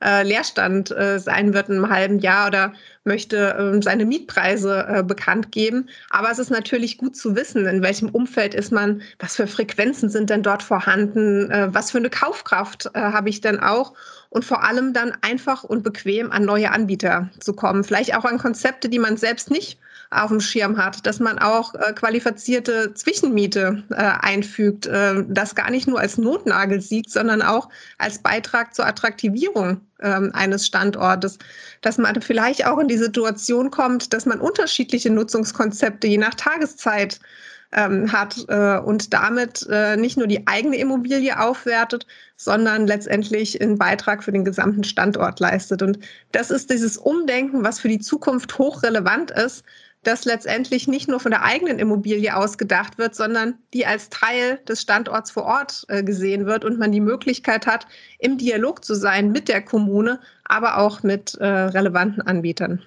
äh, 0.03 0.23
Leerstand 0.23 0.91
äh, 0.91 1.19
sein 1.19 1.53
wird 1.53 1.69
in 1.69 1.75
einem 1.75 1.89
halben 1.89 2.19
Jahr 2.19 2.47
oder 2.47 2.73
möchte 3.03 3.53
äh, 3.55 3.81
seine 3.81 4.05
Mietpreise 4.05 4.85
äh, 4.87 5.03
bekannt 5.03 5.51
geben. 5.51 5.89
Aber 6.09 6.29
es 6.31 6.39
ist 6.39 6.51
natürlich 6.51 6.97
gut 6.97 7.15
zu 7.15 7.35
wissen, 7.35 7.65
in 7.65 7.81
welchem 7.81 8.09
Umfeld 8.09 8.53
ist 8.53 8.71
man, 8.71 9.01
was 9.19 9.35
für 9.35 9.47
Frequenzen 9.47 10.09
sind 10.09 10.29
denn 10.29 10.43
dort 10.43 10.63
vorhanden, 10.63 11.49
äh, 11.49 11.73
was 11.73 11.91
für 11.91 11.97
eine 11.97 12.09
Kaufkraft 12.09 12.89
äh, 12.93 12.99
habe 12.99 13.29
ich 13.29 13.41
denn 13.41 13.59
auch. 13.59 13.93
und 14.29 14.45
vor 14.45 14.63
allem 14.63 14.93
dann 14.93 15.13
einfach 15.21 15.65
und 15.65 15.83
bequem 15.83 16.31
an 16.31 16.45
neue 16.45 16.71
Anbieter 16.71 17.29
zu 17.39 17.53
kommen. 17.53 17.83
Vielleicht 17.83 18.15
auch 18.15 18.23
an 18.23 18.37
Konzepte, 18.37 18.87
die 18.87 18.99
man 18.99 19.17
selbst 19.17 19.51
nicht 19.51 19.77
auf 20.11 20.27
dem 20.27 20.41
Schirm 20.41 20.77
hat, 20.77 21.05
dass 21.05 21.19
man 21.19 21.39
auch 21.39 21.73
äh, 21.75 21.93
qualifizierte 21.93 22.93
Zwischenmiete 22.93 23.83
äh, 23.89 23.95
einfügt, 23.95 24.85
äh, 24.85 25.23
das 25.27 25.55
gar 25.55 25.71
nicht 25.71 25.87
nur 25.87 25.99
als 25.99 26.17
Notnagel 26.17 26.81
sieht, 26.81 27.09
sondern 27.09 27.41
auch 27.41 27.69
als 27.97 28.19
Beitrag 28.19 28.75
zur 28.75 28.85
Attraktivierung 28.85 29.81
ähm, 30.01 30.31
eines 30.33 30.65
Standortes, 30.65 31.37
dass 31.81 31.97
man 31.97 32.21
vielleicht 32.21 32.65
auch 32.65 32.79
in 32.79 32.87
die 32.87 32.97
Situation 32.97 33.71
kommt, 33.71 34.13
dass 34.13 34.25
man 34.25 34.39
unterschiedliche 34.39 35.09
Nutzungskonzepte 35.09 36.07
je 36.07 36.17
nach 36.17 36.35
Tageszeit 36.35 37.19
ähm, 37.73 38.11
hat 38.11 38.45
äh, 38.49 38.77
und 38.79 39.13
damit 39.13 39.65
äh, 39.69 39.95
nicht 39.95 40.17
nur 40.17 40.27
die 40.27 40.45
eigene 40.47 40.77
Immobilie 40.77 41.39
aufwertet, 41.39 42.05
sondern 42.35 42.87
letztendlich 42.87 43.61
einen 43.61 43.77
Beitrag 43.77 44.23
für 44.23 44.31
den 44.31 44.45
gesamten 44.45 44.83
Standort 44.83 45.39
leistet. 45.39 45.81
Und 45.81 45.99
das 46.31 46.51
ist 46.51 46.69
dieses 46.69 46.97
Umdenken, 46.97 47.63
was 47.63 47.79
für 47.79 47.87
die 47.87 47.99
Zukunft 47.99 48.57
hochrelevant 48.57 49.31
ist, 49.31 49.63
das 50.03 50.25
letztendlich 50.25 50.87
nicht 50.87 51.07
nur 51.07 51.19
von 51.19 51.31
der 51.31 51.43
eigenen 51.43 51.77
Immobilie 51.77 52.35
ausgedacht 52.35 52.97
wird, 52.97 53.15
sondern 53.15 53.55
die 53.73 53.85
als 53.85 54.09
Teil 54.09 54.59
des 54.67 54.81
Standorts 54.81 55.31
vor 55.31 55.43
Ort 55.43 55.85
äh, 55.89 56.03
gesehen 56.03 56.45
wird 56.45 56.65
und 56.65 56.79
man 56.79 56.91
die 56.91 56.99
Möglichkeit 56.99 57.67
hat, 57.67 57.85
im 58.19 58.37
Dialog 58.37 58.83
zu 58.83 58.95
sein 58.95 59.31
mit 59.31 59.47
der 59.47 59.61
Kommune, 59.61 60.19
aber 60.45 60.79
auch 60.79 61.03
mit 61.03 61.35
äh, 61.35 61.45
relevanten 61.45 62.21
Anbietern. 62.21 62.81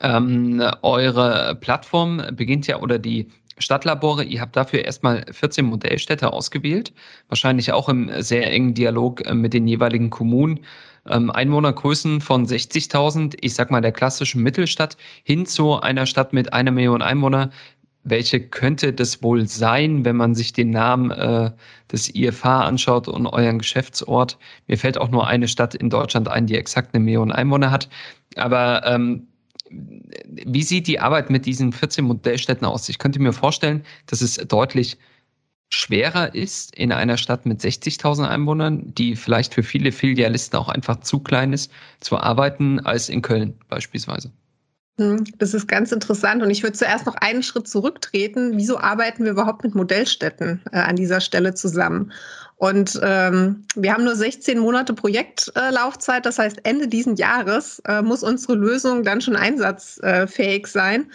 Ähm, 0.00 0.62
eure 0.82 1.56
Plattform 1.60 2.22
beginnt 2.32 2.66
ja 2.66 2.80
oder 2.80 2.98
die 2.98 3.30
Stadtlabore, 3.58 4.24
ihr 4.24 4.40
habt 4.40 4.56
dafür 4.56 4.84
erstmal 4.84 5.24
14 5.30 5.64
Modellstädte 5.64 6.32
ausgewählt, 6.32 6.92
wahrscheinlich 7.28 7.72
auch 7.72 7.88
im 7.88 8.10
sehr 8.22 8.50
engen 8.50 8.74
Dialog 8.74 9.26
äh, 9.26 9.34
mit 9.34 9.54
den 9.54 9.66
jeweiligen 9.66 10.10
Kommunen. 10.10 10.60
Ähm, 11.08 11.30
Einwohnergrößen 11.30 12.20
von 12.20 12.46
60.000, 12.46 13.36
ich 13.40 13.54
sag 13.54 13.70
mal 13.70 13.80
der 13.80 13.92
klassischen 13.92 14.42
Mittelstadt, 14.42 14.96
hin 15.22 15.46
zu 15.46 15.80
einer 15.80 16.06
Stadt 16.06 16.32
mit 16.32 16.52
einer 16.52 16.70
Million 16.70 17.02
Einwohner. 17.02 17.50
Welche 18.04 18.40
könnte 18.40 18.92
das 18.92 19.22
wohl 19.22 19.48
sein, 19.48 20.04
wenn 20.04 20.16
man 20.16 20.34
sich 20.34 20.52
den 20.52 20.70
Namen 20.70 21.10
äh, 21.10 21.50
des 21.90 22.14
IFH 22.14 22.44
anschaut 22.44 23.08
und 23.08 23.26
euren 23.26 23.58
Geschäftsort? 23.58 24.38
Mir 24.68 24.78
fällt 24.78 24.98
auch 24.98 25.10
nur 25.10 25.26
eine 25.26 25.48
Stadt 25.48 25.74
in 25.74 25.90
Deutschland 25.90 26.28
ein, 26.28 26.46
die 26.46 26.56
exakt 26.56 26.94
eine 26.94 27.02
Million 27.04 27.32
Einwohner 27.32 27.72
hat. 27.72 27.88
Aber 28.36 28.86
ähm, 28.86 29.26
wie 29.70 30.62
sieht 30.62 30.86
die 30.86 31.00
Arbeit 31.00 31.30
mit 31.30 31.46
diesen 31.46 31.72
14 31.72 32.04
Modellstädten 32.04 32.66
aus? 32.66 32.88
Ich 32.88 32.98
könnte 32.98 33.20
mir 33.20 33.32
vorstellen, 33.32 33.84
dass 34.06 34.20
es 34.20 34.36
deutlich 34.36 34.98
schwerer 35.68 36.34
ist 36.34 36.74
in 36.74 36.92
einer 36.92 37.16
Stadt 37.16 37.46
mit 37.46 37.60
60.000 37.60 38.28
Einwohnern, 38.28 38.94
die 38.94 39.16
vielleicht 39.16 39.54
für 39.54 39.62
viele 39.62 39.92
Filialisten 39.92 40.58
auch 40.58 40.68
einfach 40.68 41.00
zu 41.00 41.20
klein 41.20 41.52
ist, 41.52 41.70
zu 42.00 42.18
arbeiten, 42.18 42.80
als 42.80 43.08
in 43.08 43.22
Köln 43.22 43.54
beispielsweise. 43.68 44.30
Hm, 44.98 45.24
das 45.38 45.52
ist 45.52 45.66
ganz 45.66 45.92
interessant 45.92 46.42
und 46.42 46.50
ich 46.50 46.62
würde 46.62 46.76
zuerst 46.76 47.04
noch 47.04 47.16
einen 47.16 47.42
Schritt 47.42 47.68
zurücktreten. 47.68 48.52
Wieso 48.54 48.78
arbeiten 48.78 49.24
wir 49.24 49.32
überhaupt 49.32 49.62
mit 49.62 49.74
Modellstädten 49.74 50.62
äh, 50.72 50.78
an 50.78 50.96
dieser 50.96 51.20
Stelle 51.20 51.54
zusammen? 51.54 52.12
Und 52.56 52.98
ähm, 53.02 53.66
wir 53.74 53.92
haben 53.92 54.04
nur 54.04 54.16
16 54.16 54.58
Monate 54.58 54.94
Projektlaufzeit. 54.94 56.24
das 56.24 56.38
heißt, 56.38 56.60
Ende 56.64 56.88
diesen 56.88 57.16
Jahres 57.16 57.80
äh, 57.80 58.00
muss 58.00 58.22
unsere 58.22 58.54
Lösung 58.54 59.02
dann 59.02 59.20
schon 59.20 59.36
einsatzfähig 59.36 60.66
sein. 60.66 61.10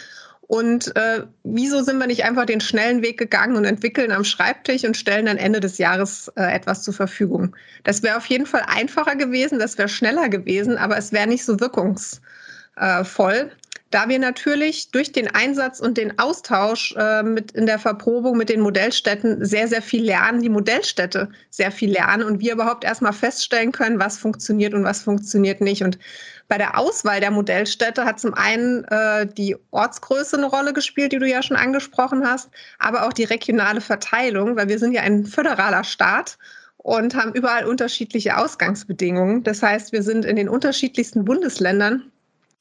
Und 0.51 0.93
äh, 0.98 1.24
wieso 1.46 1.81
sind 1.81 1.98
wir 1.98 2.08
nicht 2.08 2.25
einfach 2.25 2.46
den 2.46 2.60
schnellen 2.60 3.01
Weg 3.01 3.17
gegangen 3.17 3.55
und 3.55 3.63
entwickeln 3.63 4.12
am 4.12 4.25
Schreibtisch 4.25 4.84
und 4.84 4.98
stellen 4.98 5.27
dann 5.27 5.38
Ende 5.38 5.62
des 5.62 5.77
Jahres 5.77 6.27
äh, 6.36 6.43
etwas 6.43 6.84
zur 6.84 6.93
Verfügung? 6.93 7.55
Das 7.86 8.03
wäre 8.03 8.17
auf 8.17 8.25
jeden 8.25 8.46
Fall 8.46 8.63
einfacher 8.67 9.15
gewesen, 9.15 9.60
das 9.60 9.77
wäre 9.77 9.88
schneller 9.88 10.27
gewesen, 10.27 10.77
aber 10.77 10.98
es 10.98 11.13
wäre 11.13 11.25
nicht 11.25 11.46
so 11.46 11.62
wirkungsvoll 11.62 13.51
da 13.91 14.07
wir 14.07 14.19
natürlich 14.19 14.89
durch 14.91 15.12
den 15.12 15.27
Einsatz 15.27 15.81
und 15.81 15.98
den 15.98 16.17
Austausch 16.17 16.95
äh, 16.98 17.24
mit 17.24 17.51
in 17.51 17.65
der 17.65 17.77
Verprobung 17.77 18.38
mit 18.38 18.50
den 18.50 18.62
Modellstädten 18.62 19.45
sehr, 19.45 19.67
sehr 19.67 19.81
viel 19.81 20.03
lernen, 20.03 20.41
die 20.41 20.50
Modellstädte 20.50 21.29
sehr 21.50 21.71
viel 21.71 21.91
lernen 21.91 22.24
und 22.24 22.39
wir 22.39 22.53
überhaupt 22.53 22.86
erstmal 22.86 23.13
feststellen 23.13 23.74
können, 23.74 24.00
was 24.00 24.17
funktioniert 24.17 24.74
und 24.74 24.86
was 24.86 25.03
funktioniert 25.03 25.60
nicht. 25.60 25.83
Und 25.83 26.00
bei 26.48 26.57
der 26.57 26.77
Auswahl 26.77 27.19
der 27.19 27.31
Modellstädte 27.31 28.05
hat 28.05 28.19
zum 28.19 28.33
einen 28.33 28.86
äh, 28.86 29.27
die 29.27 29.57
Ortsgröße 29.71 30.38
eine 30.38 30.48
Rolle 30.48 30.74
gespielt, 30.74 31.12
die 31.12 31.19
du 31.19 31.27
ja 31.27 31.43
schon 31.43 31.57
angesprochen 31.57 32.25
hast, 32.25 32.50
aber 32.79 33.05
auch 33.05 33.13
die 33.13 33.25
regionale 33.25 33.81
Verteilung, 33.81 34.55
weil 34.55 34.69
wir 34.69 34.79
sind 34.79 34.93
ja 34.93 35.01
ein 35.01 35.25
föderaler 35.25 35.83
Staat 35.83 36.38
und 36.77 37.15
haben 37.15 37.33
überall 37.33 37.65
unterschiedliche 37.65 38.38
Ausgangsbedingungen. 38.38 39.43
Das 39.43 39.62
heißt, 39.62 39.91
wir 39.91 40.01
sind 40.01 40.25
in 40.25 40.36
den 40.36 40.50
unterschiedlichsten 40.50 41.25
Bundesländern 41.25 42.11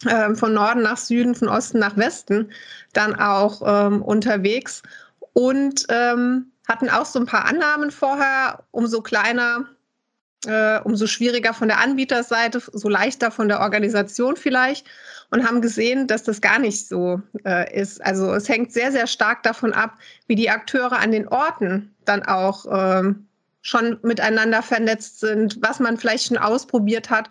ähm, 0.09 0.37
von 0.37 0.55
Norden 0.55 0.83
nach 0.83 0.97
Süden, 0.97 1.35
von 1.35 1.49
Osten 1.49 1.79
nach 1.79 1.97
Westen 1.97 2.51
dann 2.93 3.15
auch 3.15 3.63
ähm, 3.65 4.03
unterwegs 4.03 4.83
und 5.33 5.87
ähm, 5.89 6.53
hatten 6.69 6.89
auch 6.89 7.05
so 7.05 7.19
ein 7.19 7.27
paar 7.27 7.45
Annahmen 7.45 7.91
vorher, 7.91 8.65
umso 8.71 9.03
kleiner, 9.03 9.67
äh, 10.47 10.81
umso 10.81 11.07
schwieriger 11.07 11.53
von 11.53 11.69
der 11.69 11.81
Anbieterseite, 11.81 12.63
so 12.73 12.89
leichter 12.89 13.31
von 13.31 13.49
der 13.49 13.61
Organisation 13.61 14.37
vielleicht 14.37 14.87
und 15.31 15.47
haben 15.47 15.61
gesehen, 15.61 16.07
dass 16.07 16.23
das 16.23 16.41
gar 16.41 16.59
nicht 16.59 16.89
so 16.89 17.21
äh, 17.45 17.79
ist. 17.79 18.05
Also 18.05 18.33
es 18.35 18.49
hängt 18.49 18.73
sehr, 18.73 18.93
sehr 18.93 19.07
stark 19.07 19.43
davon 19.43 19.73
ab, 19.73 19.99
wie 20.29 20.35
die 20.35 20.51
Akteure 20.51 20.99
an 20.99 21.13
den 21.13 21.29
Orten 21.29 21.95
dann 22.05 22.23
auch 22.23 22.67
ähm, 22.71 23.27
schon 23.63 23.99
miteinander 24.03 24.63
vernetzt 24.63 25.21
sind, 25.21 25.59
was 25.61 25.81
man 25.81 25.99
vielleicht 25.99 26.29
schon 26.29 26.39
ausprobiert 26.39 27.11
hat 27.11 27.29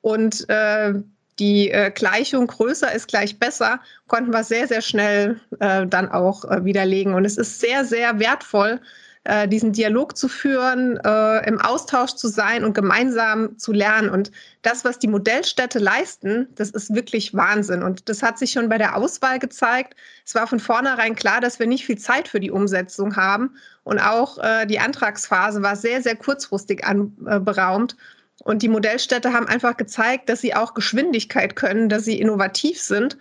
und 0.00 0.48
äh, 0.48 0.94
die 1.38 1.70
äh, 1.70 1.90
Gleichung 1.90 2.46
größer 2.46 2.92
ist 2.92 3.08
gleich 3.08 3.38
besser, 3.38 3.80
konnten 4.06 4.32
wir 4.32 4.44
sehr, 4.44 4.68
sehr 4.68 4.80
schnell 4.80 5.40
äh, 5.60 5.86
dann 5.86 6.10
auch 6.10 6.44
äh, 6.44 6.64
widerlegen. 6.64 7.14
Und 7.14 7.24
es 7.24 7.36
ist 7.36 7.60
sehr, 7.60 7.84
sehr 7.84 8.18
wertvoll, 8.18 8.80
äh, 9.24 9.48
diesen 9.48 9.72
Dialog 9.72 10.16
zu 10.16 10.28
führen, 10.28 10.98
äh, 11.04 11.46
im 11.48 11.60
Austausch 11.60 12.14
zu 12.14 12.28
sein 12.28 12.64
und 12.64 12.74
gemeinsam 12.74 13.58
zu 13.58 13.72
lernen. 13.72 14.08
Und 14.08 14.30
das, 14.62 14.84
was 14.84 14.98
die 14.98 15.08
Modellstädte 15.08 15.78
leisten, 15.78 16.48
das 16.54 16.70
ist 16.70 16.94
wirklich 16.94 17.34
Wahnsinn. 17.34 17.82
Und 17.82 18.08
das 18.08 18.22
hat 18.22 18.38
sich 18.38 18.52
schon 18.52 18.68
bei 18.68 18.78
der 18.78 18.96
Auswahl 18.96 19.38
gezeigt. 19.38 19.94
Es 20.24 20.34
war 20.34 20.46
von 20.46 20.60
vornherein 20.60 21.16
klar, 21.16 21.40
dass 21.40 21.58
wir 21.58 21.66
nicht 21.66 21.84
viel 21.84 21.98
Zeit 21.98 22.28
für 22.28 22.40
die 22.40 22.52
Umsetzung 22.52 23.16
haben. 23.16 23.56
Und 23.82 23.98
auch 23.98 24.38
äh, 24.38 24.64
die 24.64 24.78
Antragsphase 24.78 25.60
war 25.60 25.76
sehr, 25.76 26.02
sehr 26.02 26.16
kurzfristig 26.16 26.84
anberaumt. 26.84 27.96
Und 28.44 28.62
die 28.62 28.68
Modellstädte 28.68 29.32
haben 29.32 29.48
einfach 29.48 29.76
gezeigt, 29.76 30.28
dass 30.28 30.40
sie 30.40 30.54
auch 30.54 30.74
Geschwindigkeit 30.74 31.56
können, 31.56 31.88
dass 31.88 32.04
sie 32.04 32.20
innovativ 32.20 32.80
sind. 32.80 33.16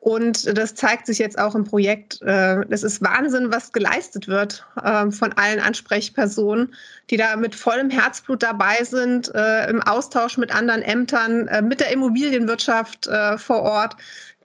Und 0.00 0.56
das 0.56 0.74
zeigt 0.74 1.06
sich 1.06 1.18
jetzt 1.18 1.38
auch 1.38 1.54
im 1.54 1.64
Projekt. 1.64 2.22
Äh, 2.22 2.64
es 2.70 2.84
ist 2.84 3.02
Wahnsinn, 3.02 3.52
was 3.52 3.72
geleistet 3.72 4.28
wird 4.28 4.64
äh, 4.82 5.10
von 5.10 5.32
allen 5.32 5.58
Ansprechpersonen, 5.58 6.74
die 7.10 7.16
da 7.16 7.34
mit 7.34 7.54
vollem 7.54 7.90
Herzblut 7.90 8.42
dabei 8.42 8.84
sind, 8.84 9.34
äh, 9.34 9.68
im 9.68 9.82
Austausch 9.82 10.38
mit 10.38 10.54
anderen 10.54 10.82
Ämtern, 10.82 11.48
mit 11.66 11.80
der 11.80 11.90
Immobilienwirtschaft 11.92 13.08
vor 13.36 13.62
Ort, 13.62 13.96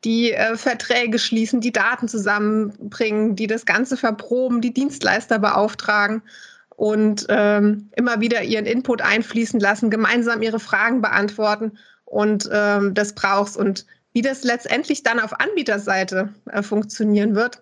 die 0.03 0.35
Verträge 0.55 1.17
schließen, 1.19 1.61
die 1.61 1.71
Daten 1.71 2.07
zusammenbringen, 2.07 3.35
die 3.35 3.47
das 3.47 3.65
Ganze 3.65 3.95
verproben, 3.95 4.59
die 4.61 4.73
Dienstleister 4.73 5.39
beauftragen 5.39 6.23
und 6.75 7.25
ähm, 7.29 7.89
immer 7.95 8.19
wieder 8.19 8.43
ihren 8.43 8.65
Input 8.65 9.01
einfließen 9.01 9.59
lassen, 9.59 9.89
gemeinsam 9.89 10.41
ihre 10.41 10.59
Fragen 10.59 11.01
beantworten 11.01 11.77
und 12.05 12.49
ähm, 12.51 12.93
das 12.93 13.13
brauchst. 13.13 13.57
Und 13.57 13.85
wie 14.13 14.21
das 14.21 14.43
letztendlich 14.43 15.03
dann 15.03 15.19
auf 15.19 15.39
Anbieterseite 15.39 16.29
äh, 16.51 16.61
funktionieren 16.61 17.35
wird, 17.35 17.61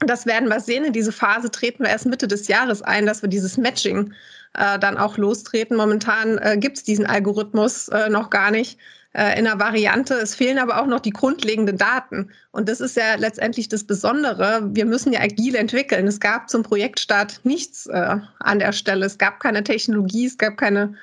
das 0.00 0.26
werden 0.26 0.48
wir 0.48 0.60
sehen. 0.60 0.84
In 0.84 0.92
diese 0.92 1.12
Phase 1.12 1.50
treten 1.50 1.84
wir 1.84 1.90
erst 1.90 2.06
Mitte 2.06 2.28
des 2.28 2.48
Jahres 2.48 2.82
ein, 2.82 3.06
dass 3.06 3.22
wir 3.22 3.28
dieses 3.28 3.56
Matching 3.56 4.12
äh, 4.54 4.78
dann 4.78 4.98
auch 4.98 5.16
lostreten. 5.18 5.76
Momentan 5.76 6.38
äh, 6.38 6.56
gibt 6.58 6.78
es 6.78 6.84
diesen 6.84 7.06
Algorithmus 7.06 7.88
äh, 7.88 8.08
noch 8.08 8.30
gar 8.30 8.50
nicht 8.50 8.78
äh, 9.14 9.38
in 9.38 9.44
der 9.44 9.58
Variante. 9.58 10.14
Es 10.14 10.34
fehlen 10.34 10.58
aber 10.58 10.80
auch 10.80 10.86
noch 10.86 11.00
die 11.00 11.10
grundlegenden 11.10 11.78
Daten. 11.78 12.30
Und 12.50 12.68
das 12.68 12.80
ist 12.80 12.96
ja 12.96 13.14
letztendlich 13.16 13.68
das 13.68 13.84
Besondere. 13.84 14.62
Wir 14.72 14.84
müssen 14.84 15.12
ja 15.12 15.20
agil 15.20 15.54
entwickeln. 15.54 16.06
Es 16.06 16.20
gab 16.20 16.50
zum 16.50 16.62
Projektstart 16.62 17.40
nichts 17.44 17.86
äh, 17.86 18.16
an 18.40 18.58
der 18.58 18.72
Stelle. 18.72 19.06
Es 19.06 19.18
gab 19.18 19.40
keine 19.40 19.64
Technologie, 19.64 20.26
es 20.26 20.36
gab 20.36 20.56
keine 20.56 20.94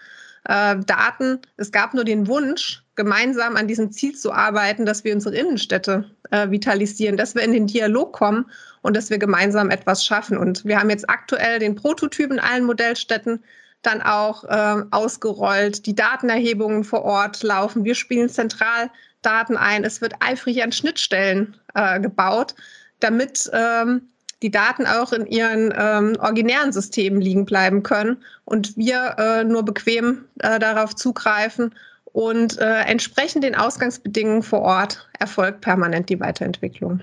äh, 0.43 0.75
Daten. 0.85 1.39
Es 1.57 1.71
gab 1.71 1.93
nur 1.93 2.03
den 2.03 2.27
Wunsch, 2.27 2.83
gemeinsam 2.95 3.55
an 3.55 3.67
diesem 3.67 3.91
Ziel 3.91 4.15
zu 4.15 4.31
arbeiten, 4.31 4.85
dass 4.85 5.03
wir 5.03 5.13
unsere 5.13 5.35
Innenstädte 5.35 6.05
äh, 6.31 6.49
vitalisieren, 6.49 7.17
dass 7.17 7.35
wir 7.35 7.43
in 7.43 7.53
den 7.53 7.67
Dialog 7.67 8.13
kommen 8.13 8.45
und 8.81 8.95
dass 8.95 9.09
wir 9.09 9.17
gemeinsam 9.19 9.69
etwas 9.69 10.03
schaffen. 10.03 10.37
Und 10.37 10.65
wir 10.65 10.79
haben 10.79 10.89
jetzt 10.89 11.09
aktuell 11.09 11.59
den 11.59 11.75
Prototyp 11.75 12.31
in 12.31 12.39
allen 12.39 12.65
Modellstädten 12.65 13.41
dann 13.81 14.01
auch 14.01 14.43
äh, 14.43 14.83
ausgerollt. 14.91 15.85
Die 15.85 15.95
Datenerhebungen 15.95 16.83
vor 16.83 17.03
Ort 17.03 17.43
laufen. 17.43 17.83
Wir 17.83 17.95
spielen 17.95 18.29
zentral 18.29 18.89
Daten 19.21 19.57
ein. 19.57 19.83
Es 19.83 20.01
wird 20.01 20.13
eifrig 20.19 20.63
an 20.63 20.71
Schnittstellen 20.71 21.55
äh, 21.73 21.99
gebaut, 21.99 22.55
damit 22.99 23.49
ähm, 23.53 24.01
die 24.41 24.51
Daten 24.51 24.87
auch 24.87 25.13
in 25.13 25.27
ihren 25.27 25.73
ähm, 25.77 26.17
originären 26.19 26.71
Systemen 26.71 27.21
liegen 27.21 27.45
bleiben 27.45 27.83
können 27.83 28.17
und 28.45 28.75
wir 28.75 29.15
äh, 29.17 29.43
nur 29.43 29.63
bequem 29.63 30.25
äh, 30.39 30.57
darauf 30.59 30.95
zugreifen 30.95 31.73
und 32.05 32.57
äh, 32.59 32.81
entsprechend 32.81 33.43
den 33.43 33.55
Ausgangsbedingungen 33.55 34.43
vor 34.43 34.61
Ort 34.61 35.07
erfolgt 35.19 35.61
permanent 35.61 36.09
die 36.09 36.19
Weiterentwicklung. 36.19 37.01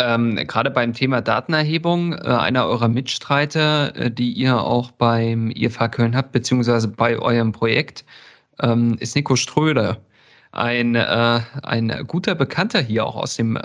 Ähm, 0.00 0.34
gerade 0.34 0.70
beim 0.70 0.92
Thema 0.92 1.20
Datenerhebung, 1.20 2.14
äh, 2.14 2.16
einer 2.16 2.66
eurer 2.66 2.88
Mitstreiter, 2.88 3.94
äh, 3.94 4.10
die 4.10 4.32
ihr 4.32 4.60
auch 4.60 4.90
beim 4.90 5.50
IFH 5.52 5.88
Köln 5.88 6.16
habt, 6.16 6.32
beziehungsweise 6.32 6.88
bei 6.88 7.16
eurem 7.18 7.52
Projekt, 7.52 8.04
ähm, 8.60 8.96
ist 8.98 9.14
Nico 9.14 9.36
Ströder. 9.36 10.00
Ein, 10.50 10.94
äh, 10.96 11.40
ein 11.62 12.04
guter 12.08 12.34
Bekannter 12.34 12.80
hier 12.80 13.06
auch 13.06 13.16
aus 13.16 13.36
dem 13.36 13.56
äh, 13.56 13.60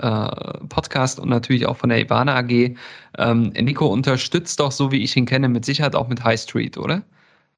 Podcast 0.68 1.20
und 1.20 1.28
natürlich 1.28 1.66
auch 1.66 1.76
von 1.76 1.88
der 1.90 2.00
Ivana 2.00 2.36
AG. 2.36 2.76
Ähm, 3.18 3.48
Nico 3.50 3.86
unterstützt 3.86 4.60
doch, 4.60 4.72
so 4.72 4.92
wie 4.92 5.02
ich 5.02 5.16
ihn 5.16 5.26
kenne, 5.26 5.48
mit 5.48 5.64
Sicherheit 5.64 5.96
auch 5.96 6.08
mit 6.08 6.22
High 6.24 6.40
Street, 6.40 6.78
oder? 6.78 7.02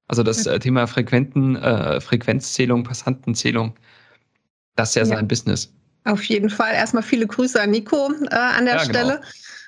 Also 0.09 0.23
das 0.23 0.47
äh, 0.47 0.59
Thema 0.59 0.87
Frequenten, 0.87 1.57
äh, 1.57 2.01
Frequenzzählung, 2.01 2.85
Passantenzählung, 2.85 3.75
das 4.77 4.91
ist 4.91 4.95
ja, 4.97 5.03
ja 5.03 5.07
sein 5.07 5.29
Business. 5.29 5.73
Auf 6.05 6.23
jeden 6.25 6.51
Fall. 6.51 6.75
Erstmal 6.75 7.03
viele 7.03 7.27
Grüße 7.27 7.61
an 7.61 7.71
Nico 7.71 8.11
äh, 8.31 8.35
an 8.35 8.65
der 8.65 8.77
ja, 8.77 8.85
genau. 8.85 8.85
Stelle. 8.85 9.21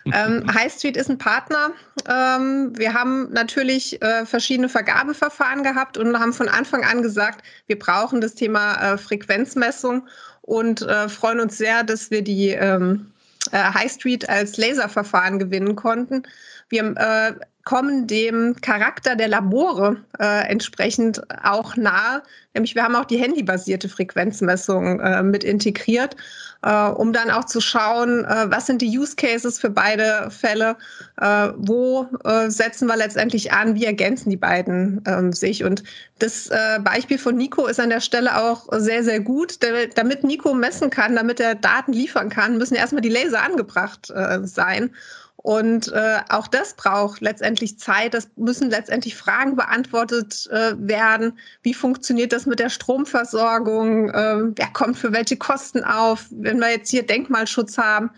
Genau. 0.04 0.16
ähm, 0.26 0.54
High 0.54 0.72
Street 0.72 0.96
ist 0.96 1.08
ein 1.08 1.18
Partner. 1.18 1.70
Ähm, 2.08 2.72
wir 2.76 2.92
haben 2.92 3.32
natürlich 3.32 4.00
äh, 4.02 4.26
verschiedene 4.26 4.68
Vergabeverfahren 4.68 5.62
gehabt 5.62 5.96
und 5.96 6.18
haben 6.18 6.32
von 6.32 6.48
Anfang 6.48 6.84
an 6.84 7.02
gesagt, 7.02 7.44
wir 7.68 7.78
brauchen 7.78 8.20
das 8.20 8.34
Thema 8.34 8.74
äh, 8.94 8.98
Frequenzmessung 8.98 10.06
und 10.42 10.82
äh, 10.82 11.08
freuen 11.08 11.40
uns 11.40 11.56
sehr, 11.56 11.84
dass 11.84 12.10
wir 12.10 12.22
die 12.22 12.48
ähm, 12.50 13.12
äh, 13.52 13.58
High 13.58 13.90
Street 13.90 14.28
als 14.28 14.56
Laserverfahren 14.58 15.38
gewinnen 15.38 15.74
konnten. 15.74 16.24
Wir 16.68 16.94
äh, 16.96 17.34
kommen 17.64 18.06
dem 18.06 18.56
Charakter 18.60 19.16
der 19.16 19.28
Labore 19.28 19.96
äh, 20.18 20.48
entsprechend 20.48 21.22
auch 21.42 21.76
nahe. 21.76 22.22
Nämlich 22.52 22.74
wir 22.74 22.84
haben 22.84 22.94
auch 22.94 23.06
die 23.06 23.18
handybasierte 23.18 23.88
Frequenzmessung 23.88 25.00
äh, 25.00 25.22
mit 25.22 25.42
integriert, 25.42 26.14
äh, 26.62 26.88
um 26.88 27.12
dann 27.12 27.30
auch 27.30 27.46
zu 27.46 27.60
schauen, 27.60 28.24
äh, 28.26 28.50
was 28.50 28.66
sind 28.66 28.82
die 28.82 28.98
Use 28.98 29.16
Cases 29.16 29.58
für 29.58 29.70
beide 29.70 30.30
Fälle, 30.30 30.76
äh, 31.20 31.48
wo 31.56 32.06
äh, 32.24 32.50
setzen 32.50 32.86
wir 32.86 32.96
letztendlich 32.96 33.52
an, 33.52 33.74
wie 33.74 33.86
ergänzen 33.86 34.30
die 34.30 34.36
beiden 34.36 35.02
ähm, 35.06 35.32
sich. 35.32 35.64
Und 35.64 35.82
das 36.20 36.48
Beispiel 36.84 37.18
von 37.18 37.36
Nico 37.36 37.66
ist 37.66 37.80
an 37.80 37.90
der 37.90 38.00
Stelle 38.00 38.40
auch 38.40 38.68
sehr, 38.70 39.02
sehr 39.02 39.20
gut. 39.20 39.58
Damit 39.96 40.22
Nico 40.22 40.54
messen 40.54 40.88
kann, 40.88 41.16
damit 41.16 41.40
er 41.40 41.56
Daten 41.56 41.92
liefern 41.92 42.30
kann, 42.30 42.56
müssen 42.56 42.76
erstmal 42.76 43.02
die 43.02 43.08
Laser 43.08 43.42
angebracht 43.42 44.12
sein. 44.44 44.90
Und 45.36 45.92
äh, 45.92 46.20
auch 46.30 46.46
das 46.46 46.74
braucht 46.74 47.20
letztendlich 47.20 47.78
Zeit. 47.78 48.14
Das 48.14 48.28
müssen 48.36 48.70
letztendlich 48.70 49.14
Fragen 49.14 49.56
beantwortet 49.56 50.48
äh, 50.50 50.72
werden. 50.78 51.38
Wie 51.62 51.74
funktioniert 51.74 52.32
das 52.32 52.46
mit 52.46 52.60
der 52.60 52.70
Stromversorgung? 52.70 54.10
Ähm, 54.14 54.52
wer 54.56 54.68
kommt 54.68 54.96
für 54.96 55.12
welche 55.12 55.36
Kosten 55.36 55.84
auf? 55.84 56.26
Wenn 56.30 56.58
wir 56.60 56.70
jetzt 56.70 56.88
hier 56.88 57.06
Denkmalschutz 57.06 57.76
haben. 57.76 58.10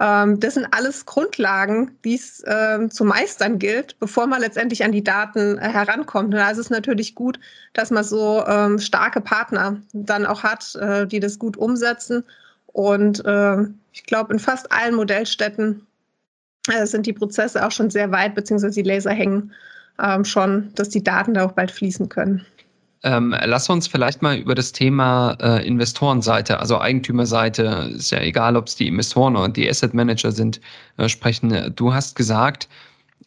Ähm, 0.00 0.40
das 0.40 0.54
sind 0.54 0.66
alles 0.70 1.04
Grundlagen, 1.04 1.98
die 2.04 2.14
es 2.14 2.42
ähm, 2.46 2.90
zu 2.90 3.04
meistern 3.04 3.58
gilt, 3.58 3.98
bevor 3.98 4.26
man 4.26 4.40
letztendlich 4.40 4.84
an 4.84 4.92
die 4.92 5.04
Daten 5.04 5.58
äh, 5.58 5.68
herankommt. 5.68 6.32
Und 6.32 6.40
da 6.40 6.50
ist 6.50 6.58
es 6.58 6.70
natürlich 6.70 7.14
gut, 7.14 7.38
dass 7.74 7.90
man 7.90 8.04
so 8.04 8.42
ähm, 8.46 8.78
starke 8.78 9.20
Partner 9.20 9.82
dann 9.92 10.24
auch 10.24 10.42
hat, 10.42 10.74
äh, 10.76 11.06
die 11.06 11.20
das 11.20 11.38
gut 11.38 11.58
umsetzen. 11.58 12.24
Und 12.66 13.22
äh, 13.26 13.58
ich 13.92 14.04
glaube, 14.04 14.32
in 14.32 14.38
fast 14.38 14.72
allen 14.72 14.94
Modellstädten 14.94 15.86
äh, 16.68 16.86
sind 16.86 17.06
die 17.06 17.12
Prozesse 17.12 17.64
auch 17.66 17.70
schon 17.70 17.90
sehr 17.90 18.10
weit, 18.10 18.34
beziehungsweise 18.34 18.82
die 18.82 18.88
Laser 18.88 19.12
hängen 19.12 19.52
ähm, 20.02 20.24
schon, 20.24 20.70
dass 20.74 20.88
die 20.88 21.02
Daten 21.02 21.34
da 21.34 21.44
auch 21.44 21.52
bald 21.52 21.70
fließen 21.70 22.08
können. 22.08 22.44
Ähm, 23.04 23.34
lass 23.44 23.68
uns 23.68 23.88
vielleicht 23.88 24.22
mal 24.22 24.36
über 24.36 24.54
das 24.54 24.70
Thema 24.70 25.36
äh, 25.40 25.66
Investorenseite, 25.66 26.60
also 26.60 26.80
Eigentümerseite, 26.80 27.90
ist 27.96 28.12
ja 28.12 28.20
egal, 28.20 28.56
ob 28.56 28.68
es 28.68 28.76
die 28.76 28.86
Investoren 28.86 29.36
oder 29.36 29.48
die 29.48 29.68
Asset 29.68 29.92
Manager 29.92 30.30
sind, 30.30 30.60
äh, 30.98 31.08
sprechen. 31.08 31.72
Du 31.74 31.92
hast 31.92 32.14
gesagt, 32.14 32.68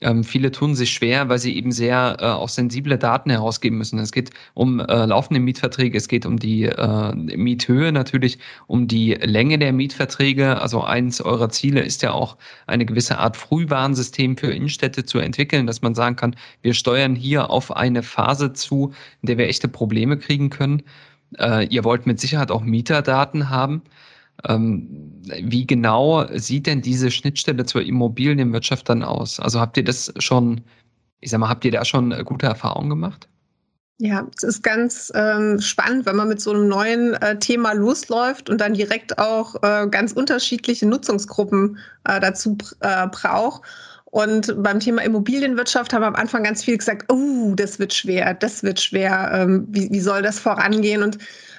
ähm, 0.02 0.24
viele 0.24 0.52
tun 0.52 0.75
sich 0.75 0.92
schwer, 0.92 1.30
weil 1.30 1.40
sie 1.40 1.56
eben 1.56 1.72
sehr 1.72 2.18
äh, 2.20 2.25
auch 2.25 2.50
sensible 2.50 2.98
Daten 2.98 3.30
herausgeben 3.30 3.78
müssen. 3.78 4.00
Es 4.00 4.12
geht 4.12 4.32
um 4.54 4.80
äh, 4.80 5.06
laufende 5.06 5.40
Mietverträge, 5.40 5.98
es 5.98 6.08
geht 6.08 6.25
um 6.25 6.38
die 6.38 6.64
äh, 6.64 7.14
Miethöhe 7.16 7.92
natürlich, 7.92 8.38
um 8.68 8.88
die 8.88 9.14
Länge 9.14 9.58
der 9.58 9.74
Mietverträge. 9.74 10.62
Also 10.62 10.84
eins 10.84 11.22
eurer 11.22 11.50
Ziele 11.50 11.82
ist 11.82 12.02
ja 12.02 12.12
auch 12.12 12.38
eine 12.68 12.86
gewisse 12.86 13.18
Art 13.18 13.38
Frühwarnsystem 13.38 14.38
für 14.38 14.51
Innenstädte 14.51 15.05
zu 15.05 15.20
entwickeln, 15.20 15.68
dass 15.68 15.81
man 15.81 15.96
sagen 15.96 16.16
kann, 16.16 16.36
wir 16.62 16.74
steuern 16.74 17.16
hier 17.16 17.50
auf 17.50 17.75
eine 17.75 18.03
Phase 18.03 18.53
zu, 18.53 18.94
in 19.22 19.27
der 19.27 19.38
wir 19.38 19.48
echte 19.48 19.68
Probleme 19.68 20.18
kriegen 20.18 20.50
können. 20.50 20.84
Äh, 21.40 21.68
ihr 21.68 21.84
wollt 21.84 22.05
mit 22.05 22.20
Sicherheit 22.20 22.51
auch 22.51 22.62
Mieterdaten 22.62 23.50
haben. 23.50 23.81
Ähm, 24.48 25.22
wie 25.44 25.66
genau 25.66 26.25
sieht 26.34 26.68
denn 26.68 26.81
diese 26.81 27.12
Schnittstelle 27.12 27.66
zur 27.66 27.81
Immobilienwirtschaft 27.81 28.88
dann 28.90 29.03
aus? 29.03 29.40
Also 29.40 29.60
habt 29.60 29.77
ihr 29.77 29.84
das 29.84 30.14
schon, 30.20 30.62
ich 31.22 31.31
sag 31.31 31.40
mal, 31.40 31.50
habt 31.50 31.66
ihr 31.66 31.72
da 31.72 31.84
schon 31.84 32.12
gute 32.25 32.46
Erfahrungen 32.46 32.90
gemacht? 32.90 33.27
Ja, 33.98 34.27
es 34.36 34.44
ist 34.44 34.62
ganz 34.62 35.10
ähm, 35.16 35.60
spannend, 35.62 36.05
wenn 36.05 36.18
man 36.18 36.27
mit 36.27 36.42
so 36.42 36.51
einem 36.51 36.68
neuen 36.68 37.14
äh, 37.14 37.40
Thema 37.40 37.72
losläuft 37.72 38.50
und 38.50 38.60
dann 38.60 38.74
direkt 38.74 39.18
auch 39.18 39.55
äh, 39.64 39.88
ganz 39.88 40.12
unterschiedliche 40.12 40.86
Nutzungsgruppen 40.86 41.77
äh, 42.03 42.20
dazu 42.20 42.58
äh, 42.81 43.08
braucht. 43.08 43.62
Und 44.03 44.62
beim 44.62 44.81
Thema 44.81 45.01
Immobilienwirtschaft 45.01 45.94
haben 45.94 46.01
wir 46.01 46.08
am 46.08 46.16
Anfang 46.16 46.44
ganz 46.44 46.64
viel 46.64 46.77
gesagt, 46.77 47.10
oh, 47.12 47.53
das 47.55 47.79
wird 47.79 47.94
schwer, 47.94 48.34
das 48.34 48.64
wird 48.64 48.81
schwer, 48.81 49.31
ähm, 49.34 49.66
wie, 49.70 49.90
wie 49.90 50.00
soll 50.01 50.22
das 50.22 50.40
vorangehen? 50.40 51.01
Und 51.01 51.18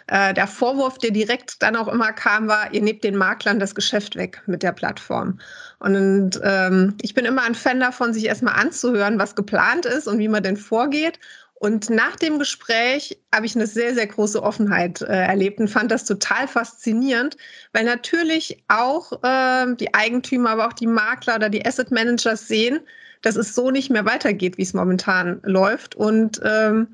äh, 0.08 0.34
der 0.34 0.46
Vorwurf, 0.46 0.98
der 0.98 1.10
direkt 1.10 1.62
dann 1.62 1.76
auch 1.76 1.88
immer 1.88 2.12
kam, 2.12 2.46
war, 2.48 2.72
ihr 2.72 2.82
nehmt 2.82 3.02
den 3.02 3.16
Maklern 3.16 3.58
das 3.58 3.74
Geschäft 3.74 4.16
weg 4.16 4.42
mit 4.46 4.62
der 4.62 4.72
Plattform. 4.72 5.40
Und 5.80 6.40
ähm, 6.44 6.94
ich 7.02 7.14
bin 7.14 7.24
immer 7.24 7.42
ein 7.42 7.54
Fan 7.54 7.80
davon, 7.80 8.12
sich 8.12 8.26
erstmal 8.26 8.54
anzuhören, 8.54 9.18
was 9.18 9.34
geplant 9.34 9.84
ist 9.84 10.06
und 10.06 10.18
wie 10.18 10.28
man 10.28 10.42
denn 10.42 10.56
vorgeht. 10.56 11.18
Und 11.58 11.88
nach 11.88 12.16
dem 12.16 12.38
Gespräch 12.38 13.18
habe 13.34 13.46
ich 13.46 13.56
eine 13.56 13.66
sehr, 13.66 13.94
sehr 13.94 14.06
große 14.06 14.42
Offenheit 14.42 15.00
äh, 15.00 15.06
erlebt 15.06 15.58
und 15.58 15.68
fand 15.68 15.90
das 15.90 16.04
total 16.04 16.46
faszinierend, 16.46 17.38
weil 17.72 17.84
natürlich 17.84 18.62
auch 18.68 19.12
äh, 19.22 19.74
die 19.76 19.94
Eigentümer, 19.94 20.50
aber 20.50 20.68
auch 20.68 20.74
die 20.74 20.86
Makler 20.86 21.36
oder 21.36 21.48
die 21.48 21.64
Asset 21.64 21.90
Managers 21.90 22.46
sehen, 22.46 22.80
dass 23.22 23.36
es 23.36 23.54
so 23.54 23.70
nicht 23.70 23.90
mehr 23.90 24.04
weitergeht, 24.04 24.58
wie 24.58 24.62
es 24.62 24.74
momentan 24.74 25.40
läuft. 25.44 25.94
Und 25.94 26.40
ähm, 26.44 26.88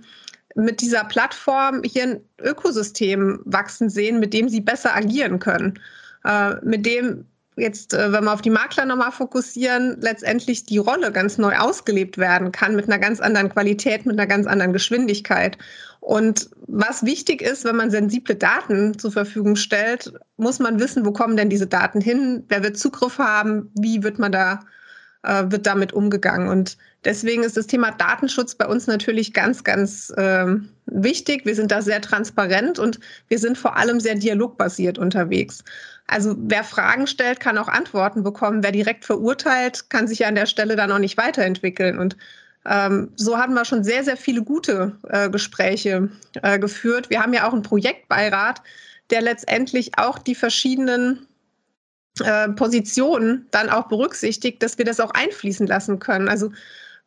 mit 0.54 0.80
dieser 0.80 1.04
Plattform 1.04 1.82
hier 1.84 2.02
ein 2.04 2.20
Ökosystem 2.40 3.40
wachsen 3.44 3.88
sehen, 3.88 4.20
mit 4.20 4.32
dem 4.34 4.48
sie 4.48 4.60
besser 4.60 4.94
agieren 4.94 5.38
können. 5.38 5.78
Äh, 6.24 6.54
mit 6.62 6.86
dem 6.86 7.26
jetzt, 7.56 7.94
äh, 7.94 8.12
wenn 8.12 8.24
wir 8.24 8.32
auf 8.32 8.42
die 8.42 8.50
Makler 8.50 8.86
nochmal 8.86 9.12
fokussieren, 9.12 9.96
letztendlich 10.00 10.64
die 10.64 10.78
Rolle 10.78 11.12
ganz 11.12 11.38
neu 11.38 11.56
ausgelebt 11.56 12.18
werden 12.18 12.52
kann 12.52 12.74
mit 12.74 12.86
einer 12.86 12.98
ganz 12.98 13.20
anderen 13.20 13.50
Qualität, 13.50 14.06
mit 14.06 14.18
einer 14.18 14.26
ganz 14.26 14.46
anderen 14.46 14.72
Geschwindigkeit. 14.72 15.58
Und 16.00 16.50
was 16.66 17.04
wichtig 17.04 17.42
ist, 17.42 17.64
wenn 17.64 17.76
man 17.76 17.90
sensible 17.90 18.34
Daten 18.34 18.98
zur 18.98 19.12
Verfügung 19.12 19.56
stellt, 19.56 20.12
muss 20.36 20.58
man 20.58 20.80
wissen, 20.80 21.04
wo 21.04 21.12
kommen 21.12 21.36
denn 21.36 21.50
diese 21.50 21.66
Daten 21.66 22.00
hin, 22.00 22.44
wer 22.48 22.62
wird 22.62 22.78
Zugriff 22.78 23.18
haben, 23.18 23.70
wie 23.74 24.02
wird 24.02 24.18
man 24.18 24.32
da 24.32 24.60
äh, 25.22 25.44
wird 25.46 25.66
damit 25.66 25.92
umgegangen. 25.92 26.48
Und 26.48 26.76
deswegen 27.04 27.42
ist 27.42 27.56
das 27.56 27.66
Thema 27.66 27.90
Datenschutz 27.92 28.54
bei 28.54 28.66
uns 28.66 28.86
natürlich 28.86 29.32
ganz, 29.32 29.64
ganz 29.64 30.12
ähm, 30.16 30.68
wichtig. 30.86 31.44
Wir 31.44 31.54
sind 31.54 31.70
da 31.70 31.82
sehr 31.82 32.00
transparent 32.00 32.78
und 32.78 33.00
wir 33.28 33.38
sind 33.38 33.58
vor 33.58 33.76
allem 33.76 34.00
sehr 34.00 34.14
dialogbasiert 34.14 34.98
unterwegs. 34.98 35.64
Also 36.06 36.34
wer 36.38 36.64
Fragen 36.64 37.06
stellt, 37.06 37.40
kann 37.40 37.58
auch 37.58 37.68
Antworten 37.68 38.22
bekommen. 38.22 38.62
Wer 38.62 38.72
direkt 38.72 39.04
verurteilt, 39.04 39.88
kann 39.90 40.08
sich 40.08 40.20
ja 40.20 40.28
an 40.28 40.34
der 40.34 40.46
Stelle 40.46 40.76
dann 40.76 40.92
auch 40.92 40.98
nicht 40.98 41.16
weiterentwickeln. 41.16 41.98
Und 41.98 42.16
ähm, 42.64 43.10
so 43.16 43.38
haben 43.38 43.54
wir 43.54 43.64
schon 43.64 43.84
sehr, 43.84 44.04
sehr 44.04 44.16
viele 44.16 44.42
gute 44.42 44.96
äh, 45.08 45.30
Gespräche 45.30 46.10
äh, 46.42 46.58
geführt. 46.58 47.10
Wir 47.10 47.22
haben 47.22 47.32
ja 47.32 47.48
auch 47.48 47.52
einen 47.52 47.62
Projektbeirat, 47.62 48.62
der 49.10 49.22
letztendlich 49.22 49.98
auch 49.98 50.18
die 50.18 50.34
verschiedenen 50.34 51.26
äh, 52.20 52.48
Positionen 52.50 53.46
dann 53.50 53.70
auch 53.70 53.88
berücksichtigt, 53.88 54.62
dass 54.62 54.78
wir 54.78 54.84
das 54.84 55.00
auch 55.00 55.12
einfließen 55.12 55.66
lassen 55.66 55.98
können. 55.98 56.28
Also 56.28 56.52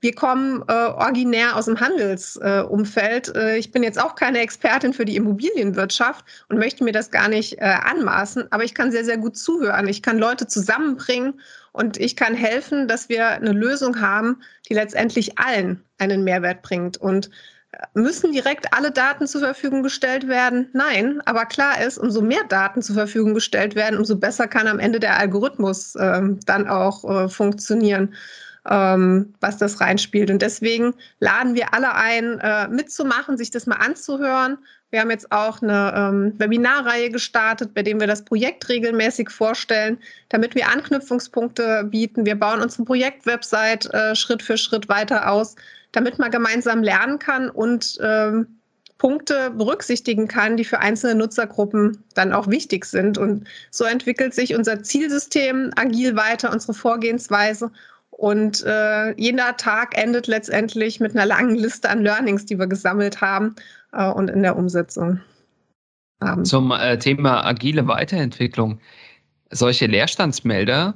wir 0.06 0.14
kommen 0.14 0.64
äh, 0.68 0.72
originär 0.72 1.56
aus 1.56 1.66
dem 1.66 1.80
Handelsumfeld. 1.80 3.36
Äh, 3.36 3.58
ich 3.58 3.72
bin 3.72 3.82
jetzt 3.82 4.00
auch 4.00 4.14
keine 4.14 4.38
Expertin 4.38 4.94
für 4.94 5.04
die 5.04 5.16
Immobilienwirtschaft 5.16 6.24
und 6.48 6.60
möchte 6.60 6.84
mir 6.84 6.92
das 6.92 7.10
gar 7.10 7.28
nicht 7.28 7.58
äh, 7.58 7.64
anmaßen, 7.64 8.52
aber 8.52 8.64
ich 8.64 8.76
kann 8.76 8.92
sehr, 8.92 9.04
sehr 9.04 9.18
gut 9.18 9.36
zuhören. 9.36 9.88
Ich 9.88 10.04
kann 10.04 10.20
Leute 10.20 10.46
zusammenbringen 10.46 11.40
und 11.72 11.98
ich 11.98 12.16
kann 12.16 12.36
helfen, 12.36 12.88
dass 12.88 13.10
wir 13.10 13.30
eine 13.30 13.52
Lösung 13.52 14.00
haben, 14.00 14.44
die 14.70 14.76
letztendlich 14.76 15.40
allen 15.40 15.84
einen 15.98 16.24
Mehrwert 16.24 16.62
bringt. 16.62 16.98
Und 16.98 17.32
Müssen 17.94 18.32
direkt 18.32 18.74
alle 18.74 18.92
Daten 18.92 19.28
zur 19.28 19.42
Verfügung 19.42 19.84
gestellt 19.84 20.30
werden? 20.30 20.70
Nein, 20.72 21.22
aber 21.26 21.46
klar 21.46 21.82
ist, 21.82 21.98
umso 21.98 22.22
mehr 22.22 22.44
Daten 22.48 22.82
zur 22.82 22.96
Verfügung 22.96 23.34
gestellt 23.34 23.76
werden, 23.76 23.98
umso 23.98 24.16
besser 24.16 24.48
kann 24.48 24.68
am 24.68 24.80
Ende 24.80 25.00
der 25.00 25.20
Algorithmus 25.20 25.96
äh, 25.96 26.22
dann 26.46 26.70
auch 26.70 27.04
äh, 27.04 27.28
funktionieren, 27.28 28.14
was 28.66 29.58
das 29.58 29.80
reinspielt. 29.80 30.30
Und 30.32 30.42
deswegen 30.42 30.94
laden 31.20 31.56
wir 31.56 31.74
alle 31.74 31.94
ein, 31.94 32.40
äh, 32.40 32.68
mitzumachen, 32.68 33.38
sich 33.38 33.52
das 33.52 33.68
mal 33.68 33.76
anzuhören. 33.76 34.58
Wir 34.92 35.02
haben 35.02 35.12
jetzt 35.12 35.32
auch 35.32 35.62
eine 35.62 35.94
ähm, 35.96 36.34
Webinarreihe 36.40 37.10
gestartet, 37.10 37.74
bei 37.74 37.84
dem 37.84 38.00
wir 38.00 38.08
das 38.08 38.24
Projekt 38.24 38.70
regelmäßig 38.70 39.30
vorstellen, 39.30 39.98
damit 40.30 40.56
wir 40.56 40.70
Anknüpfungspunkte 40.70 41.84
bieten. 41.86 42.26
Wir 42.26 42.36
bauen 42.36 42.62
unsere 42.62 42.86
Projektwebsite 42.86 43.92
äh, 43.94 44.16
Schritt 44.16 44.42
für 44.42 44.58
Schritt 44.58 44.90
weiter 44.90 45.30
aus 45.32 45.56
damit 45.96 46.20
man 46.20 46.32
gemeinsam 46.32 46.84
lernen 46.84 47.20
kann 47.20 47.50
und 47.50 47.98
ähm, 48.02 48.60
Punkte 48.98 49.52
berücksichtigen 49.52 50.28
kann, 50.28 50.58
die 50.58 50.66
für 50.66 50.80
einzelne 50.80 51.16
Nutzergruppen 51.16 52.04
dann 52.14 52.34
auch 52.34 52.48
wichtig 52.48 52.86
sind. 52.86 53.18
Und 53.18 53.48
so 53.72 53.86
entwickelt 53.86 54.34
sich 54.34 54.56
unser 54.56 54.84
Zielsystem 54.84 55.72
agil 55.76 56.16
weiter, 56.16 56.52
unsere 56.52 56.74
Vorgehensweise. 56.74 57.72
Und 58.18 58.64
äh, 58.64 59.14
jeder 59.20 59.58
Tag 59.58 59.98
endet 59.98 60.28
letztendlich 60.28 61.02
mit 61.02 61.16
einer 61.16 61.26
langen 61.26 61.56
Liste 61.56 61.90
an 61.90 62.02
Learnings, 62.02 62.46
die 62.46 62.58
wir 62.58 62.68
gesammelt 62.68 63.20
haben 63.20 63.56
äh, 63.92 64.08
und 64.08 64.30
in 64.30 64.42
der 64.42 64.56
Umsetzung 64.56 65.20
haben. 66.22 66.46
Zum 66.46 66.72
äh, 66.72 66.98
Thema 66.98 67.46
agile 67.46 67.88
Weiterentwicklung. 67.88 68.80
Solche 69.52 69.88
Leerstandsmelder 69.88 70.94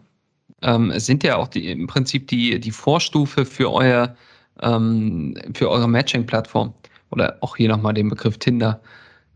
ähm, 0.62 0.98
sind 0.98 1.24
ja 1.24 1.36
auch 1.36 1.50
die, 1.50 1.70
im 1.70 1.88
Prinzip 1.88 2.28
die, 2.30 2.58
die 2.60 2.72
Vorstufe 2.72 3.46
für 3.46 3.72
euer 3.72 4.16
ähm, 4.62 5.36
für 5.54 5.70
eure 5.70 5.88
Matching-Plattform 5.88 6.74
oder 7.12 7.38
auch 7.42 7.56
hier 7.56 7.70
nochmal 7.70 7.94
den 7.94 8.10
Begriff 8.10 8.38
Tinder. 8.38 8.82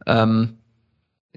Ähm, 0.05 0.57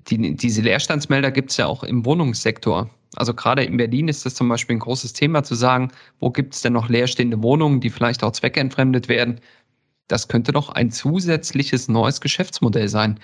die, 0.09 0.37
diese 0.37 0.63
Leerstandsmelder 0.63 1.31
gibt 1.31 1.51
es 1.51 1.57
ja 1.57 1.67
auch 1.67 1.83
im 1.83 2.05
Wohnungssektor. 2.05 2.91
Also 3.17 3.35
gerade 3.35 3.65
in 3.65 3.77
Berlin 3.77 4.09
ist 4.09 4.27
das 4.27 4.35
zum 4.35 4.49
Beispiel 4.49 4.77
ein 4.77 4.81
großes 4.81 5.13
Thema 5.13 5.43
zu 5.43 5.55
sagen, 5.55 5.91
wo 6.21 6.31
gibt 6.31 6.55
es 6.55 6.63
denn 6.63 6.75
noch 6.75 6.89
leerstehende 6.89 7.43
Wohnungen, 7.43 7.81
die 7.81 7.91
vielleicht 7.91 8.23
auch 8.23 8.33
zweckentfremdet 8.33 9.09
werden. 9.09 9.41
Das 10.09 10.29
könnte 10.29 10.53
doch 10.53 10.69
ein 10.69 10.91
zusätzliches 10.91 11.89
neues 11.89 12.21
Geschäftsmodell 12.21 12.89
sein. 12.89 13.19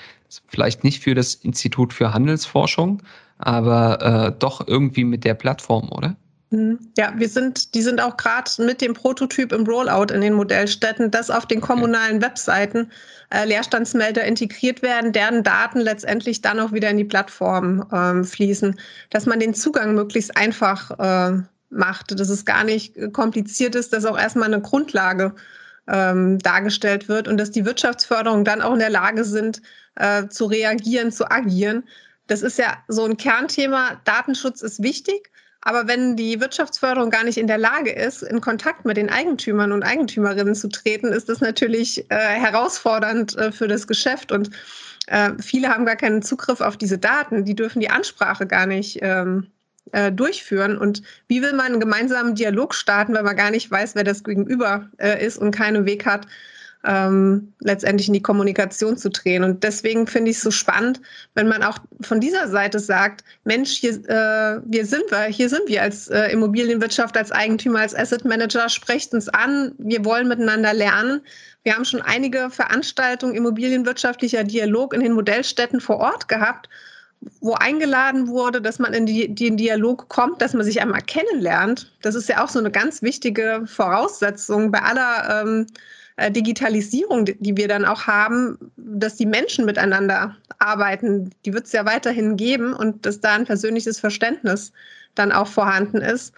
Vielleicht 0.49 0.83
nicht 0.83 1.03
für 1.03 1.15
das 1.15 1.35
Institut 1.35 1.93
für 1.93 2.13
Handelsforschung, 2.13 3.03
aber 3.39 4.03
äh, 4.03 4.39
doch 4.39 4.67
irgendwie 4.67 5.05
mit 5.05 5.25
der 5.25 5.35
Plattform, 5.35 5.91
oder? 5.91 6.17
Mhm. 6.53 6.79
Ja, 6.99 7.15
wir 7.17 7.29
sind, 7.29 7.75
die 7.75 7.83
sind 7.83 8.01
auch 8.01 8.17
gerade 8.17 8.51
mit 8.59 8.81
dem 8.83 8.93
Prototyp 8.93 9.53
im 9.53 9.65
Rollout 9.65 10.13
in 10.13 10.21
den 10.21 10.35
Modellstädten, 10.35 11.11
dass 11.11 11.31
auf 11.31 11.47
den 11.47 11.61
kommunalen 11.61 12.21
Webseiten 12.21 12.93
äh, 13.31 13.47
Leerstandsmelder 13.47 14.23
integriert 14.25 14.83
werden, 14.83 15.13
deren 15.13 15.43
Daten 15.43 15.81
letztendlich 15.81 16.43
dann 16.43 16.61
auch 16.61 16.73
wieder 16.73 16.91
in 16.91 16.99
die 16.99 17.05
Plattform 17.05 17.89
ähm, 17.91 18.25
fließen, 18.25 18.79
dass 19.11 19.27
man 19.27 19.41
den 19.41 19.55
Zugang 19.55 19.95
möglichst 19.95 20.37
einfach 20.37 20.91
äh, 20.99 21.43
macht, 21.71 22.21
dass 22.21 22.29
es 22.29 22.45
gar 22.45 22.65
nicht 22.65 22.95
kompliziert 23.15 23.75
ist, 23.75 23.95
dass 23.95 24.05
auch 24.05 24.19
erstmal 24.19 24.53
eine 24.53 24.61
Grundlage 24.61 25.35
ähm, 25.89 26.39
dargestellt 26.39 27.09
wird 27.09 27.29
und 27.29 27.39
dass 27.39 27.51
die 27.51 27.65
Wirtschaftsförderung 27.65 28.45
dann 28.45 28.61
auch 28.61 28.75
in 28.75 28.79
der 28.79 28.91
Lage 28.91 29.25
sind, 29.25 29.63
äh, 29.97 30.29
zu 30.29 30.45
reagieren, 30.45 31.11
zu 31.11 31.31
agieren. 31.31 31.85
Das 32.27 32.43
ist 32.43 32.59
ja 32.59 32.77
so 32.89 33.05
ein 33.05 33.17
Kernthema. 33.17 34.01
Datenschutz 34.05 34.61
ist 34.61 34.83
wichtig. 34.83 35.32
Aber 35.63 35.87
wenn 35.87 36.17
die 36.17 36.41
Wirtschaftsförderung 36.41 37.11
gar 37.11 37.25
nicht 37.25 37.39
in 37.39 37.47
der 37.47 37.59
Lage 37.59 37.93
ist, 37.93 38.23
in 38.23 38.41
Kontakt 38.41 38.85
mit 38.85 38.97
den 38.97 39.11
Eigentümern 39.11 39.71
und 39.73 39.85
Eigentümerinnen 39.85 40.57
zu 40.57 40.69
treten, 40.69 41.09
ist 41.09 41.29
das 41.29 41.41
natürlich 41.41 42.05
äh, 42.11 42.17
herausfordernd 42.17 43.37
äh, 43.37 43.53
für 43.53 43.69
das 43.69 43.87
Geschäft. 43.87 44.33
Und 44.33 44.51
äh, 45.07 45.31
viele 45.41 45.69
haben 45.69 45.87
gar 45.87 45.97
keinen 45.97 46.23
Zugriff 46.23 46.61
auf 46.61 46.77
diese 46.77 46.99
Daten. 46.99 47.45
Die 47.45 47.55
dürfen 47.55 47.79
die 47.79 47.91
Ansprache 47.91 48.47
gar 48.47 48.67
nicht 48.67 48.99
ähm, 49.03 49.47
äh, 49.93 50.11
durchführen. 50.11 50.77
Und 50.77 51.03
wie 51.29 51.43
will 51.43 51.53
man 51.53 51.67
einen 51.67 51.81
gemeinsamen 51.81 52.35
Dialog 52.35 52.75
starten, 52.75 53.15
wenn 53.15 53.25
man 53.25 53.37
gar 53.37 53.53
nicht 53.53 53.71
weiß, 53.71 53.95
wer 53.95 54.05
das 54.05 54.25
Gegenüber 54.25 54.91
äh, 54.99 55.25
ist 55.25 55.39
und 55.39 55.53
keinen 55.53 55.87
Weg 55.87 56.07
hat, 56.07 56.27
ähm, 56.85 57.53
letztendlich 57.61 58.09
in 58.09 58.15
die 58.15 58.23
Kommunikation 58.23 58.97
zu 58.97 59.11
drehen. 59.11 59.45
Und 59.45 59.63
deswegen 59.63 60.07
finde 60.07 60.31
ich 60.31 60.39
es 60.39 60.43
so 60.43 60.51
spannend, 60.51 61.01
wenn 61.35 61.49
man 61.49 61.63
auch 61.63 61.79
von 62.01 62.21
dieser 62.21 62.49
Seite 62.49 62.81
sagt, 62.81 63.25
Mensch, 63.45 63.71
hier, 63.71 63.93
äh, 64.09 64.61
hier 64.71 64.87
sind 64.87 65.05
wir, 65.11 65.25
hier 65.25 65.49
sind 65.49 65.69
wir 65.69 65.83
als 65.83 66.09
äh, 66.09 66.27
Immobilienwirtschaft, 66.33 67.17
als 67.17 67.31
Eigentümer, 67.31 67.81
als 67.81 67.95
Asset 67.95 68.25
Manager, 68.25 68.69
sprecht 68.69 69.15
uns 69.15 69.29
an, 69.29 69.73
wir 69.79 70.05
wollen 70.05 70.29
miteinander 70.29 70.75
lernen. 70.75 71.21
Wir 71.63 71.75
haben 71.75 71.85
schon 71.85 72.03
einige 72.03 72.51
Veranstaltungen 72.51 73.35
immobilienwirtschaftlicher 73.37 74.43
Dialog 74.43 74.95
in 74.95 75.01
den 75.01 75.13
Modellstätten 75.13 75.81
vor 75.81 75.99
Ort 75.99 76.27
gehabt, 76.27 76.69
wo 77.41 77.53
eingeladen 77.55 78.27
wurde, 78.27 78.61
dass 78.61 78.81
man 78.81 78.93
in 78.93 79.07
den 79.07 79.57
Dialog 79.57 80.09
kommt, 80.09 80.43
dass 80.43 80.55
man 80.55 80.65
sich 80.65 80.81
einmal 80.81 81.03
kennenlernt. 81.03 81.93
Das 82.03 82.17
ist 82.17 82.29
ja 82.29 82.43
auch 82.43 82.49
so 82.49 82.59
eine 82.59 82.73
ganz 82.73 83.03
wichtige 83.03 83.63
Voraussetzung 83.67 84.73
bei 84.73 84.83
aller 84.83 85.43
ähm, 85.43 85.67
äh, 85.69 85.73
Digitalisierung, 86.31 87.25
die 87.25 87.57
wir 87.57 87.69
dann 87.69 87.85
auch 87.85 88.07
haben, 88.07 88.59
dass 88.77 89.17
die 89.17 89.27
Menschen 89.27 89.65
miteinander 89.65 90.37
arbeiten, 90.59 91.31
die 91.45 91.53
wird 91.53 91.67
es 91.67 91.73
ja 91.73 91.85
weiterhin 91.85 92.37
geben 92.37 92.73
und 92.73 93.05
dass 93.07 93.21
da 93.21 93.35
ein 93.35 93.45
persönliches 93.45 93.99
Verständnis 93.99 94.73
dann 95.15 95.33
auch 95.33 95.49
vorhanden 95.49 95.99
ist. 95.99 96.33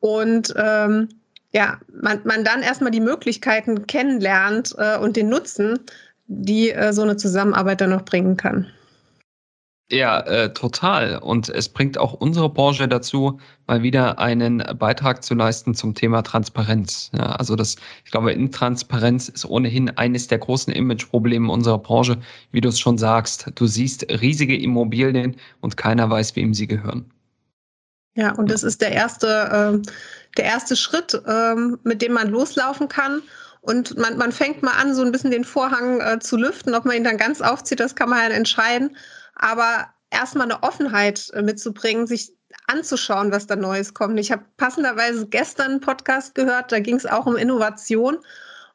Und 0.00 0.54
ähm, 0.56 1.08
ja, 1.52 1.78
man, 2.00 2.20
man 2.24 2.44
dann 2.44 2.62
erstmal 2.62 2.90
die 2.90 3.00
Möglichkeiten 3.00 3.86
kennenlernt 3.86 4.74
äh, 4.78 4.98
und 4.98 5.16
den 5.16 5.28
Nutzen, 5.28 5.78
die 6.26 6.70
äh, 6.70 6.92
so 6.92 7.02
eine 7.02 7.16
Zusammenarbeit 7.16 7.80
dann 7.80 7.90
noch 7.90 8.04
bringen 8.04 8.36
kann. 8.36 8.66
Ja, 9.90 10.20
äh, 10.20 10.52
total. 10.54 11.18
Und 11.18 11.50
es 11.50 11.68
bringt 11.68 11.98
auch 11.98 12.14
unsere 12.14 12.48
Branche 12.48 12.88
dazu, 12.88 13.38
mal 13.66 13.82
wieder 13.82 14.18
einen 14.18 14.64
Beitrag 14.78 15.22
zu 15.22 15.34
leisten 15.34 15.74
zum 15.74 15.94
Thema 15.94 16.22
Transparenz. 16.22 17.10
Ja, 17.12 17.32
also 17.32 17.54
das, 17.54 17.76
ich 18.04 18.10
glaube, 18.10 18.32
Intransparenz 18.32 19.28
ist 19.28 19.44
ohnehin 19.44 19.90
eines 19.90 20.26
der 20.26 20.38
großen 20.38 20.72
Imageprobleme 20.72 21.52
unserer 21.52 21.78
Branche. 21.78 22.16
Wie 22.50 22.62
du 22.62 22.70
es 22.70 22.80
schon 22.80 22.96
sagst, 22.96 23.50
du 23.56 23.66
siehst 23.66 24.06
riesige 24.08 24.56
Immobilien 24.56 25.36
und 25.60 25.76
keiner 25.76 26.08
weiß, 26.08 26.34
wem 26.34 26.54
sie 26.54 26.66
gehören. 26.66 27.10
Ja, 28.16 28.32
und 28.32 28.50
das 28.50 28.62
ist 28.62 28.80
der 28.80 28.92
erste, 28.92 29.26
äh, 29.26 29.90
der 30.38 30.44
erste 30.44 30.76
Schritt, 30.76 31.12
äh, 31.26 31.54
mit 31.82 32.00
dem 32.00 32.12
man 32.12 32.28
loslaufen 32.28 32.88
kann. 32.88 33.20
Und 33.60 33.98
man, 33.98 34.16
man 34.16 34.32
fängt 34.32 34.62
mal 34.62 34.80
an, 34.80 34.94
so 34.94 35.02
ein 35.02 35.12
bisschen 35.12 35.30
den 35.30 35.44
Vorhang 35.44 36.00
äh, 36.00 36.18
zu 36.20 36.38
lüften. 36.38 36.74
Ob 36.74 36.86
man 36.86 36.96
ihn 36.96 37.04
dann 37.04 37.18
ganz 37.18 37.42
aufzieht, 37.42 37.80
das 37.80 37.94
kann 37.94 38.08
man 38.08 38.20
halt 38.20 38.32
entscheiden 38.32 38.96
aber 39.34 39.88
erstmal 40.10 40.50
eine 40.50 40.62
Offenheit 40.62 41.30
äh, 41.34 41.42
mitzubringen, 41.42 42.06
sich 42.06 42.32
anzuschauen, 42.66 43.32
was 43.32 43.46
da 43.46 43.56
Neues 43.56 43.94
kommt. 43.94 44.18
Ich 44.18 44.32
habe 44.32 44.44
passenderweise 44.56 45.26
gestern 45.26 45.72
einen 45.72 45.80
Podcast 45.80 46.34
gehört, 46.34 46.72
da 46.72 46.80
ging 46.80 46.96
es 46.96 47.06
auch 47.06 47.26
um 47.26 47.36
Innovation. 47.36 48.18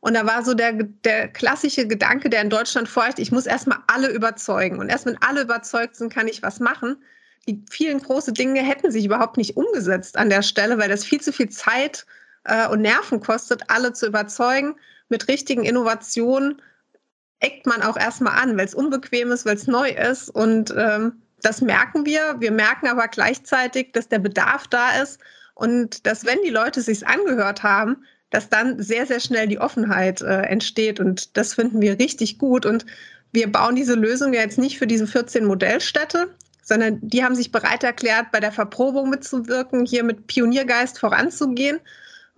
Und 0.01 0.13
da 0.13 0.25
war 0.25 0.45
so 0.45 0.53
der, 0.53 0.73
der 0.73 1.27
klassische 1.27 1.85
Gedanke, 1.85 2.29
der 2.29 2.41
in 2.41 2.49
Deutschland 2.49 2.87
folgt, 2.87 3.19
ich 3.19 3.31
muss 3.31 3.45
erstmal 3.45 3.79
alle 3.87 4.09
überzeugen. 4.09 4.79
Und 4.79 4.89
erst 4.89 5.05
wenn 5.05 5.21
alle 5.21 5.41
überzeugt 5.41 5.97
sind, 5.97 6.13
kann 6.13 6.27
ich 6.27 6.41
was 6.41 6.59
machen. 6.59 7.03
Die 7.47 7.63
vielen 7.69 8.01
großen 8.01 8.33
Dinge 8.33 8.61
hätten 8.61 8.91
sich 8.91 9.05
überhaupt 9.05 9.37
nicht 9.37 9.57
umgesetzt 9.57 10.17
an 10.17 10.29
der 10.29 10.41
Stelle, 10.41 10.77
weil 10.77 10.89
das 10.89 11.03
viel 11.03 11.19
zu 11.19 11.33
viel 11.33 11.49
Zeit 11.49 12.05
äh, 12.45 12.67
und 12.67 12.81
Nerven 12.81 13.19
kostet, 13.19 13.63
alle 13.67 13.91
zu 13.91 14.07
überzeugen. 14.07 14.75
Mit 15.09 15.27
richtigen 15.27 15.65
Innovationen 15.65 16.61
eckt 17.39 17.65
man 17.65 17.81
auch 17.81 17.97
erstmal 17.97 18.37
an, 18.37 18.57
weil 18.57 18.65
es 18.65 18.75
unbequem 18.75 19.31
ist, 19.31 19.45
weil 19.45 19.55
es 19.55 19.67
neu 19.67 19.89
ist. 19.89 20.29
Und 20.29 20.73
ähm, 20.77 21.21
das 21.41 21.61
merken 21.61 22.05
wir. 22.05 22.35
Wir 22.39 22.51
merken 22.51 22.87
aber 22.87 23.07
gleichzeitig, 23.07 23.93
dass 23.93 24.09
der 24.09 24.19
Bedarf 24.19 24.67
da 24.67 25.01
ist 25.01 25.19
und 25.55 26.05
dass, 26.05 26.25
wenn 26.25 26.39
die 26.43 26.49
Leute 26.49 26.81
sich 26.81 27.07
angehört 27.07 27.63
haben, 27.63 28.03
dass 28.29 28.49
dann 28.49 28.81
sehr, 28.81 29.05
sehr 29.05 29.19
schnell 29.19 29.47
die 29.47 29.59
Offenheit 29.59 30.21
äh, 30.21 30.41
entsteht. 30.43 30.99
Und 30.99 31.35
das 31.37 31.53
finden 31.53 31.81
wir 31.81 31.97
richtig 31.97 32.37
gut. 32.37 32.65
Und 32.65 32.85
wir 33.31 33.51
bauen 33.51 33.75
diese 33.75 33.95
Lösung 33.95 34.33
ja 34.33 34.41
jetzt 34.41 34.59
nicht 34.59 34.77
für 34.77 34.87
diese 34.87 35.07
14 35.07 35.45
Modellstädte, 35.45 36.27
sondern 36.61 36.99
die 37.01 37.23
haben 37.23 37.35
sich 37.35 37.51
bereit 37.51 37.83
erklärt, 37.83 38.31
bei 38.31 38.39
der 38.39 38.51
Verprobung 38.51 39.09
mitzuwirken, 39.09 39.85
hier 39.85 40.03
mit 40.03 40.27
Pioniergeist 40.27 40.99
voranzugehen. 40.99 41.79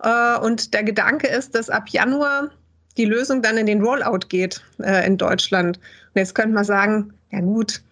Äh, 0.02 0.38
und 0.38 0.72
der 0.72 0.84
Gedanke 0.84 1.26
ist, 1.26 1.54
dass 1.54 1.68
ab 1.68 1.88
Januar 1.90 2.50
die 2.96 3.04
Lösung 3.04 3.42
dann 3.42 3.56
in 3.56 3.66
den 3.66 3.82
Rollout 3.82 4.26
geht 4.28 4.62
äh, 4.82 5.06
in 5.06 5.16
Deutschland. 5.16 5.78
Und 5.78 6.18
jetzt 6.18 6.34
könnte 6.34 6.54
man 6.54 6.64
sagen, 6.64 7.12
ja 7.30 7.40
gut, 7.40 7.82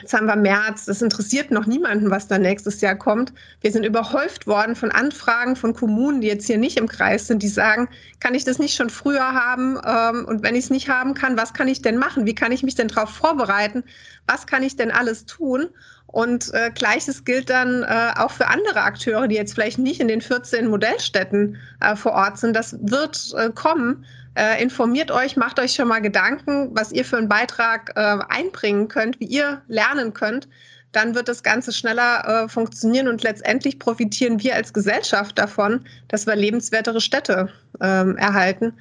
jetzt 0.00 0.12
haben 0.12 0.26
wir 0.26 0.36
März, 0.36 0.84
das 0.84 1.02
interessiert 1.02 1.50
noch 1.50 1.66
niemanden, 1.66 2.10
was 2.10 2.28
da 2.28 2.38
nächstes 2.38 2.80
Jahr 2.80 2.94
kommt. 2.94 3.32
Wir 3.60 3.72
sind 3.72 3.84
überhäuft 3.84 4.46
worden 4.46 4.76
von 4.76 4.90
Anfragen 4.90 5.56
von 5.56 5.74
Kommunen, 5.74 6.20
die 6.20 6.28
jetzt 6.28 6.46
hier 6.46 6.58
nicht 6.58 6.78
im 6.78 6.88
Kreis 6.88 7.26
sind, 7.26 7.42
die 7.42 7.48
sagen, 7.48 7.88
kann 8.20 8.34
ich 8.34 8.44
das 8.44 8.58
nicht 8.58 8.74
schon 8.74 8.90
früher 8.90 9.34
haben? 9.34 9.78
Ähm, 9.84 10.24
und 10.26 10.42
wenn 10.42 10.54
ich 10.54 10.64
es 10.64 10.70
nicht 10.70 10.88
haben 10.88 11.14
kann, 11.14 11.36
was 11.36 11.52
kann 11.52 11.68
ich 11.68 11.82
denn 11.82 11.96
machen? 11.96 12.26
Wie 12.26 12.34
kann 12.34 12.52
ich 12.52 12.62
mich 12.62 12.74
denn 12.74 12.88
darauf 12.88 13.10
vorbereiten? 13.10 13.82
Was 14.26 14.46
kann 14.46 14.62
ich 14.62 14.76
denn 14.76 14.90
alles 14.90 15.26
tun? 15.26 15.68
Und 16.10 16.52
äh, 16.54 16.70
gleiches 16.74 17.24
gilt 17.24 17.50
dann 17.50 17.82
äh, 17.82 18.12
auch 18.16 18.30
für 18.30 18.48
andere 18.48 18.80
Akteure, 18.80 19.28
die 19.28 19.34
jetzt 19.34 19.52
vielleicht 19.52 19.78
nicht 19.78 20.00
in 20.00 20.08
den 20.08 20.22
14 20.22 20.66
Modellstädten 20.66 21.58
äh, 21.80 21.94
vor 21.96 22.12
Ort 22.12 22.38
sind. 22.38 22.56
Das 22.56 22.76
wird 22.80 23.34
äh, 23.36 23.50
kommen. 23.50 24.06
Äh, 24.34 24.62
informiert 24.62 25.10
euch, 25.10 25.36
macht 25.36 25.60
euch 25.60 25.74
schon 25.74 25.88
mal 25.88 26.00
Gedanken, 26.00 26.70
was 26.72 26.92
ihr 26.92 27.04
für 27.04 27.18
einen 27.18 27.28
Beitrag 27.28 27.92
äh, 27.94 28.18
einbringen 28.30 28.88
könnt, 28.88 29.20
wie 29.20 29.26
ihr 29.26 29.60
lernen 29.68 30.14
könnt. 30.14 30.48
Dann 30.92 31.14
wird 31.14 31.28
das 31.28 31.42
Ganze 31.42 31.72
schneller 31.72 32.44
äh, 32.44 32.48
funktionieren 32.48 33.08
und 33.08 33.22
letztendlich 33.22 33.78
profitieren 33.78 34.42
wir 34.42 34.54
als 34.54 34.72
Gesellschaft 34.72 35.38
davon, 35.38 35.84
dass 36.08 36.26
wir 36.26 36.36
lebenswertere 36.36 37.02
Städte 37.02 37.50
ähm, 37.82 38.16
erhalten, 38.16 38.72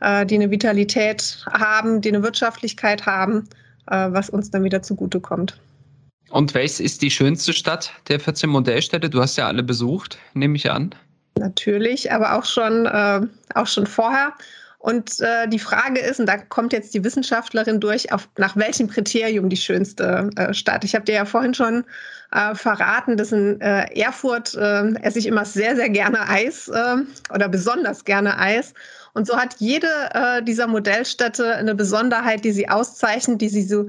äh, 0.00 0.26
die 0.26 0.34
eine 0.34 0.50
Vitalität 0.50 1.46
haben, 1.50 2.02
die 2.02 2.10
eine 2.10 2.22
Wirtschaftlichkeit 2.22 3.06
haben, 3.06 3.48
äh, 3.86 4.08
was 4.10 4.28
uns 4.28 4.50
dann 4.50 4.64
wieder 4.64 4.82
zugutekommt. 4.82 5.58
Und 6.30 6.54
welches 6.54 6.80
ist 6.80 7.02
die 7.02 7.10
schönste 7.10 7.52
Stadt 7.52 7.92
der 8.08 8.18
14 8.18 8.50
Modellstädte? 8.50 9.10
Du 9.10 9.20
hast 9.20 9.36
ja 9.36 9.46
alle 9.46 9.62
besucht, 9.62 10.18
nehme 10.34 10.56
ich 10.56 10.70
an. 10.70 10.94
Natürlich, 11.38 12.12
aber 12.12 12.36
auch 12.36 12.44
schon, 12.44 12.86
äh, 12.86 13.20
auch 13.54 13.66
schon 13.66 13.86
vorher. 13.86 14.32
Und 14.84 15.18
äh, 15.20 15.48
die 15.48 15.58
Frage 15.58 15.98
ist, 15.98 16.20
und 16.20 16.26
da 16.26 16.36
kommt 16.36 16.74
jetzt 16.74 16.92
die 16.92 17.02
Wissenschaftlerin 17.02 17.80
durch, 17.80 18.12
auf, 18.12 18.28
nach 18.36 18.54
welchem 18.54 18.86
Kriterium 18.86 19.48
die 19.48 19.56
schönste 19.56 20.28
äh, 20.36 20.52
Stadt. 20.52 20.84
Ich 20.84 20.94
habe 20.94 21.06
dir 21.06 21.14
ja 21.14 21.24
vorhin 21.24 21.54
schon 21.54 21.84
äh, 22.32 22.54
verraten, 22.54 23.16
dass 23.16 23.32
in 23.32 23.58
äh, 23.62 23.86
Erfurt 23.98 24.54
äh, 24.54 24.92
esse 25.00 25.18
ich 25.18 25.26
immer 25.26 25.46
sehr, 25.46 25.74
sehr 25.74 25.88
gerne 25.88 26.28
Eis 26.28 26.68
äh, 26.68 26.96
oder 27.32 27.48
besonders 27.48 28.04
gerne 28.04 28.38
Eis. 28.38 28.74
Und 29.14 29.26
so 29.26 29.36
hat 29.36 29.54
jede 29.58 29.86
dieser 30.42 30.66
Modellstädte 30.66 31.54
eine 31.54 31.76
Besonderheit, 31.76 32.44
die 32.44 32.50
sie 32.50 32.68
auszeichnet, 32.68 33.40
die 33.40 33.48
sie 33.48 33.62
so 33.62 33.86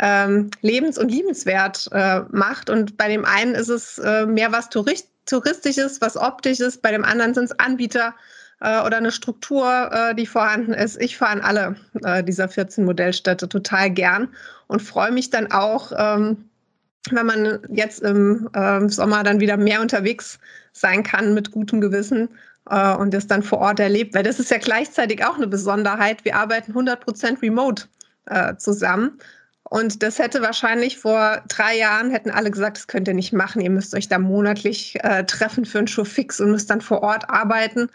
ähm, 0.00 0.50
lebens- 0.60 0.98
und 0.98 1.10
liebenswert 1.10 1.88
äh, 1.92 2.20
macht. 2.30 2.70
Und 2.70 2.96
bei 2.96 3.08
dem 3.08 3.24
einen 3.24 3.54
ist 3.54 3.68
es 3.68 3.98
äh, 3.98 4.26
mehr 4.26 4.52
was 4.52 4.68
Tourist 4.68 5.08
Touristisches, 5.26 6.00
was 6.00 6.16
Optisches, 6.16 6.78
bei 6.78 6.92
dem 6.92 7.04
anderen 7.04 7.34
sind 7.34 7.46
es 7.46 7.58
Anbieter 7.58 8.14
äh, 8.60 8.80
oder 8.82 8.98
eine 8.98 9.10
Struktur, 9.12 9.90
äh, 9.92 10.14
die 10.14 10.26
vorhanden 10.26 10.72
ist. 10.72 11.00
Ich 11.00 11.18
fahre 11.18 11.32
an 11.32 11.40
alle 11.40 11.76
äh, 12.04 12.22
dieser 12.22 12.48
14 12.48 12.84
Modellstädte 12.84 13.48
total 13.48 13.90
gern 13.90 14.28
und 14.68 14.82
freue 14.82 15.10
mich 15.10 15.30
dann 15.30 15.50
auch, 15.50 15.92
ähm, 15.96 16.48
wenn 17.10 17.26
man 17.26 17.60
jetzt 17.70 18.02
im 18.02 18.48
ähm, 18.54 18.88
Sommer 18.88 19.22
dann 19.22 19.40
wieder 19.40 19.56
mehr 19.56 19.80
unterwegs 19.80 20.38
sein 20.72 21.02
kann 21.02 21.34
mit 21.34 21.50
gutem 21.50 21.80
Gewissen 21.80 22.28
äh, 22.70 22.94
und 22.94 23.12
das 23.12 23.26
dann 23.26 23.42
vor 23.42 23.58
Ort 23.58 23.80
erlebt. 23.80 24.14
Weil 24.14 24.24
das 24.24 24.40
ist 24.40 24.50
ja 24.50 24.58
gleichzeitig 24.58 25.24
auch 25.24 25.36
eine 25.36 25.46
Besonderheit. 25.46 26.24
Wir 26.24 26.36
arbeiten 26.36 26.72
100% 26.72 27.42
remote 27.42 27.84
äh, 28.26 28.56
zusammen. 28.56 29.18
Und 29.68 30.02
das 30.02 30.18
hätte 30.18 30.42
wahrscheinlich 30.42 30.98
vor 30.98 31.42
drei 31.48 31.76
Jahren 31.76 32.10
hätten 32.10 32.30
alle 32.30 32.50
gesagt, 32.50 32.76
das 32.76 32.86
könnt 32.86 33.08
ihr 33.08 33.14
nicht 33.14 33.32
machen. 33.32 33.60
Ihr 33.60 33.70
müsst 33.70 33.94
euch 33.94 34.08
da 34.08 34.18
monatlich 34.18 34.96
äh, 35.02 35.24
treffen 35.24 35.64
für 35.64 35.78
einen 35.78 35.88
Show 35.88 36.04
fix 36.04 36.40
und 36.40 36.52
müsst 36.52 36.70
dann 36.70 36.80
vor 36.80 37.02
Ort 37.02 37.28
arbeiten. 37.28 37.88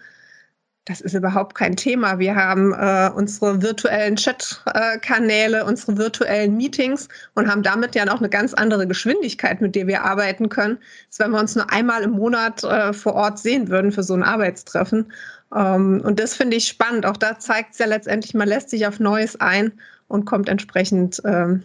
Das 0.86 1.00
ist 1.00 1.14
überhaupt 1.14 1.56
kein 1.56 1.76
Thema. 1.76 2.20
Wir 2.20 2.36
haben 2.36 2.74
äh, 2.74 3.10
unsere 3.16 3.62
virtuellen 3.62 4.16
Chat-Kanäle, 4.16 5.64
unsere 5.64 5.98
virtuellen 5.98 6.58
Meetings 6.58 7.08
und 7.36 7.50
haben 7.50 7.64
damit 7.64 7.96
ja 7.96 8.04
noch 8.04 8.18
eine 8.18 8.30
ganz 8.30 8.54
andere 8.54 8.88
Geschwindigkeit, 8.88 9.62
mit 9.62 9.76
der 9.76 9.88
wir 9.88 10.04
arbeiten 10.04 10.50
können, 10.50 10.80
als 11.08 11.20
wenn 11.20 11.32
wir 11.32 11.40
uns 11.40 11.56
nur 11.56 11.72
einmal 11.72 12.02
im 12.02 12.12
Monat 12.12 12.64
äh, 12.64 12.92
vor 12.94 13.14
Ort 13.14 13.40
sehen 13.40 13.70
würden 13.70 13.92
für 13.92 14.04
so 14.04 14.16
ein 14.16 14.24
Arbeitstreffen. 14.24 15.14
Ähm, 15.56 16.02
und 16.04 16.20
das 16.20 16.36
finde 16.36 16.58
ich 16.58 16.68
spannend. 16.68 17.06
Auch 17.06 17.18
da 17.18 17.38
zeigt 17.40 17.74
es 17.74 17.80
ja 17.80 17.86
letztendlich, 17.86 18.34
man 18.34 18.48
lässt 18.48 18.72
sich 18.72 18.88
auf 18.88 19.00
Neues 19.00 19.40
ein 19.40 19.74
und 20.12 20.26
kommt 20.26 20.50
entsprechend 20.50 21.22
ähm, 21.26 21.64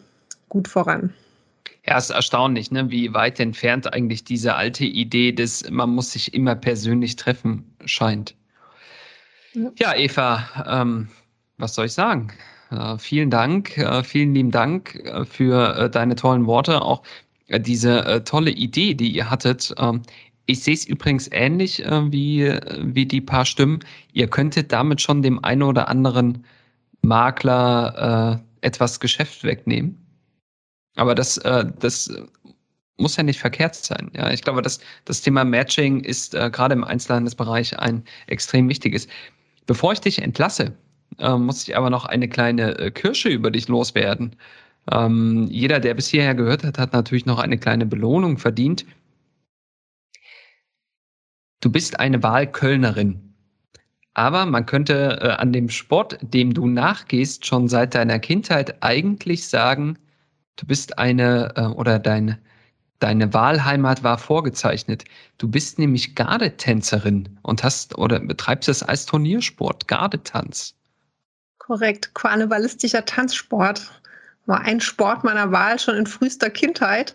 gut 0.48 0.68
voran. 0.68 1.12
Ja, 1.86 1.98
es 1.98 2.04
ist 2.04 2.16
erstaunlich, 2.16 2.70
ne, 2.70 2.90
wie 2.90 3.12
weit 3.14 3.38
entfernt 3.38 3.92
eigentlich 3.92 4.24
diese 4.24 4.54
alte 4.54 4.84
Idee 4.84 5.32
des, 5.32 5.68
man 5.70 5.90
muss 5.90 6.12
sich 6.12 6.34
immer 6.34 6.54
persönlich 6.54 7.16
treffen, 7.16 7.64
scheint. 7.84 8.34
Ja, 9.78 9.94
Eva, 9.94 10.44
ähm, 10.66 11.08
was 11.58 11.74
soll 11.74 11.86
ich 11.86 11.92
sagen? 11.92 12.32
Äh, 12.70 12.98
vielen 12.98 13.30
Dank, 13.30 13.78
äh, 13.78 14.02
vielen 14.02 14.34
lieben 14.34 14.50
Dank 14.50 14.96
äh, 14.96 15.24
für 15.24 15.76
äh, 15.76 15.90
deine 15.90 16.16
tollen 16.16 16.46
Worte, 16.46 16.82
auch 16.82 17.02
äh, 17.46 17.60
diese 17.60 18.04
äh, 18.04 18.24
tolle 18.24 18.50
Idee, 18.50 18.94
die 18.94 19.10
ihr 19.10 19.30
hattet. 19.30 19.72
Ähm, 19.78 20.02
ich 20.46 20.62
sehe 20.62 20.74
es 20.74 20.86
übrigens 20.86 21.28
ähnlich 21.32 21.82
wie, 21.84 22.56
wie 22.78 23.04
die 23.04 23.20
paar 23.20 23.44
Stimmen. 23.44 23.80
Ihr 24.12 24.28
könntet 24.28 24.70
damit 24.70 25.00
schon 25.00 25.20
dem 25.20 25.44
einen 25.44 25.64
oder 25.64 25.88
anderen 25.88 26.44
Makler 27.06 28.42
etwas 28.60 29.00
Geschäft 29.00 29.44
wegnehmen. 29.44 29.96
Aber 30.96 31.14
das, 31.14 31.40
das 31.78 32.10
muss 32.98 33.16
ja 33.16 33.22
nicht 33.22 33.40
verkehrt 33.40 33.74
sein. 33.74 34.10
Ja, 34.14 34.30
ich 34.30 34.42
glaube, 34.42 34.62
das, 34.62 34.80
das 35.04 35.20
Thema 35.20 35.44
Matching 35.44 36.00
ist 36.00 36.34
äh, 36.34 36.50
gerade 36.50 36.74
im 36.74 36.84
Einzelhandelsbereich 36.84 37.78
ein 37.78 38.02
extrem 38.26 38.68
wichtiges. 38.68 39.06
Bevor 39.66 39.92
ich 39.92 40.00
dich 40.00 40.22
entlasse, 40.22 40.76
äh, 41.18 41.36
muss 41.36 41.66
ich 41.68 41.76
aber 41.76 41.90
noch 41.90 42.04
eine 42.06 42.28
kleine 42.28 42.78
äh, 42.78 42.90
Kirsche 42.90 43.28
über 43.28 43.50
dich 43.50 43.68
loswerden. 43.68 44.36
Ähm, 44.90 45.48
jeder, 45.50 45.80
der 45.80 45.94
bis 45.94 46.08
hierher 46.08 46.34
gehört 46.34 46.64
hat, 46.64 46.78
hat 46.78 46.92
natürlich 46.92 47.26
noch 47.26 47.38
eine 47.38 47.58
kleine 47.58 47.86
Belohnung 47.86 48.38
verdient. 48.38 48.86
Du 51.60 51.70
bist 51.70 51.98
eine 51.98 52.22
Wahlkölnerin. 52.22 53.25
Aber 54.16 54.46
man 54.46 54.64
könnte 54.64 55.18
äh, 55.20 55.28
an 55.32 55.52
dem 55.52 55.68
Sport, 55.68 56.16
dem 56.22 56.54
du 56.54 56.66
nachgehst, 56.66 57.44
schon 57.44 57.68
seit 57.68 57.94
deiner 57.94 58.18
Kindheit 58.18 58.82
eigentlich 58.82 59.46
sagen, 59.46 59.98
du 60.56 60.64
bist 60.64 60.98
eine 60.98 61.52
äh, 61.54 61.66
oder 61.66 61.98
dein, 61.98 62.38
Deine 62.98 63.34
Wahlheimat 63.34 64.02
war 64.02 64.16
vorgezeichnet. 64.16 65.04
Du 65.36 65.48
bist 65.48 65.78
nämlich 65.78 66.14
Gardetänzerin 66.14 67.38
und 67.42 67.62
hast 67.62 67.98
oder 67.98 68.18
betreibst 68.20 68.70
es 68.70 68.82
als 68.82 69.04
Turniersport, 69.04 69.86
Gardetanz. 69.86 70.74
Korrekt, 71.58 72.14
karnevalistischer 72.14 73.04
Tanzsport 73.04 74.00
war 74.46 74.62
ein 74.62 74.80
Sport 74.80 75.24
meiner 75.24 75.52
Wahl 75.52 75.78
schon 75.78 75.96
in 75.96 76.06
frühester 76.06 76.48
Kindheit 76.48 77.14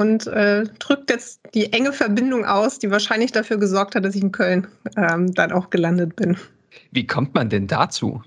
und 0.00 0.26
äh, 0.28 0.64
drückt 0.78 1.10
jetzt 1.10 1.40
die 1.52 1.74
enge 1.74 1.92
Verbindung 1.92 2.46
aus, 2.46 2.78
die 2.78 2.90
wahrscheinlich 2.90 3.32
dafür 3.32 3.58
gesorgt 3.58 3.94
hat, 3.94 4.02
dass 4.02 4.14
ich 4.14 4.22
in 4.22 4.32
Köln 4.32 4.66
ähm, 4.96 5.34
dann 5.34 5.52
auch 5.52 5.68
gelandet 5.68 6.16
bin. 6.16 6.38
Wie 6.90 7.06
kommt 7.06 7.34
man 7.34 7.50
denn 7.50 7.66
dazu? 7.66 8.22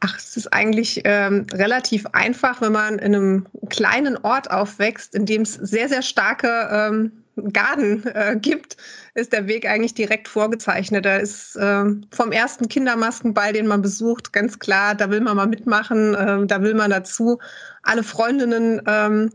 Ach, 0.00 0.18
es 0.18 0.36
ist 0.36 0.52
eigentlich 0.52 1.00
ähm, 1.04 1.46
relativ 1.54 2.04
einfach, 2.12 2.60
wenn 2.60 2.72
man 2.72 2.98
in 2.98 3.14
einem 3.14 3.46
kleinen 3.70 4.18
Ort 4.18 4.50
aufwächst, 4.50 5.14
in 5.14 5.24
dem 5.24 5.42
es 5.42 5.54
sehr, 5.54 5.88
sehr 5.88 6.02
starke 6.02 6.68
ähm, 6.70 7.12
Garten 7.50 8.06
äh, 8.06 8.36
gibt, 8.36 8.76
ist 9.14 9.32
der 9.32 9.46
Weg 9.46 9.66
eigentlich 9.66 9.94
direkt 9.94 10.28
vorgezeichnet. 10.28 11.06
Da 11.06 11.16
ist 11.16 11.56
äh, 11.56 11.84
vom 12.10 12.30
ersten 12.30 12.68
Kindermaskenball, 12.68 13.54
den 13.54 13.68
man 13.68 13.80
besucht, 13.80 14.34
ganz 14.34 14.58
klar, 14.58 14.94
da 14.94 15.10
will 15.10 15.22
man 15.22 15.36
mal 15.36 15.46
mitmachen, 15.46 16.14
äh, 16.14 16.46
da 16.46 16.60
will 16.60 16.74
man 16.74 16.90
dazu. 16.90 17.38
Alle 17.82 18.02
Freundinnen 18.02 18.82
ähm, 18.86 19.30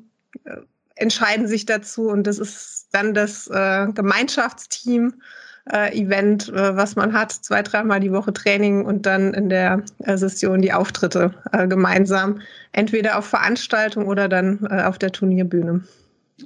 entscheiden 1.04 1.48
sich 1.48 1.68
dazu 1.68 2.08
und 2.08 2.26
das 2.26 2.40
ist 2.40 2.88
dann 2.92 3.14
das 3.14 3.48
äh, 3.48 3.88
Gemeinschaftsteam 3.94 5.14
äh, 5.72 5.98
Event, 5.98 6.50
äh, 6.50 6.76
was 6.76 6.96
man 6.96 7.14
hat, 7.14 7.32
zwei, 7.32 7.62
dreimal 7.62 8.00
die 8.00 8.12
Woche 8.12 8.34
Training 8.34 8.86
und 8.86 9.06
dann 9.06 9.34
in 9.34 9.50
der 9.50 9.84
äh, 10.00 10.18
Session 10.18 10.62
die 10.62 10.74
Auftritte 10.74 11.34
äh, 11.52 11.68
gemeinsam, 11.68 12.42
entweder 12.72 13.18
auf 13.18 13.26
Veranstaltung 13.26 14.08
oder 14.08 14.28
dann 14.28 14.66
äh, 14.70 14.84
auf 14.84 14.98
der 14.98 15.12
Turnierbühne. 15.12 15.82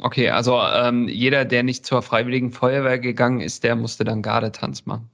Okay, 0.01 0.29
also 0.29 0.59
ähm, 0.61 1.07
jeder, 1.07 1.45
der 1.45 1.63
nicht 1.63 1.85
zur 1.85 2.01
Freiwilligen 2.01 2.51
Feuerwehr 2.51 2.99
gegangen 2.99 3.39
ist, 3.39 3.63
der 3.63 3.75
musste 3.75 4.03
dann 4.03 4.21
Gardetanz 4.21 4.85
machen. 4.85 5.09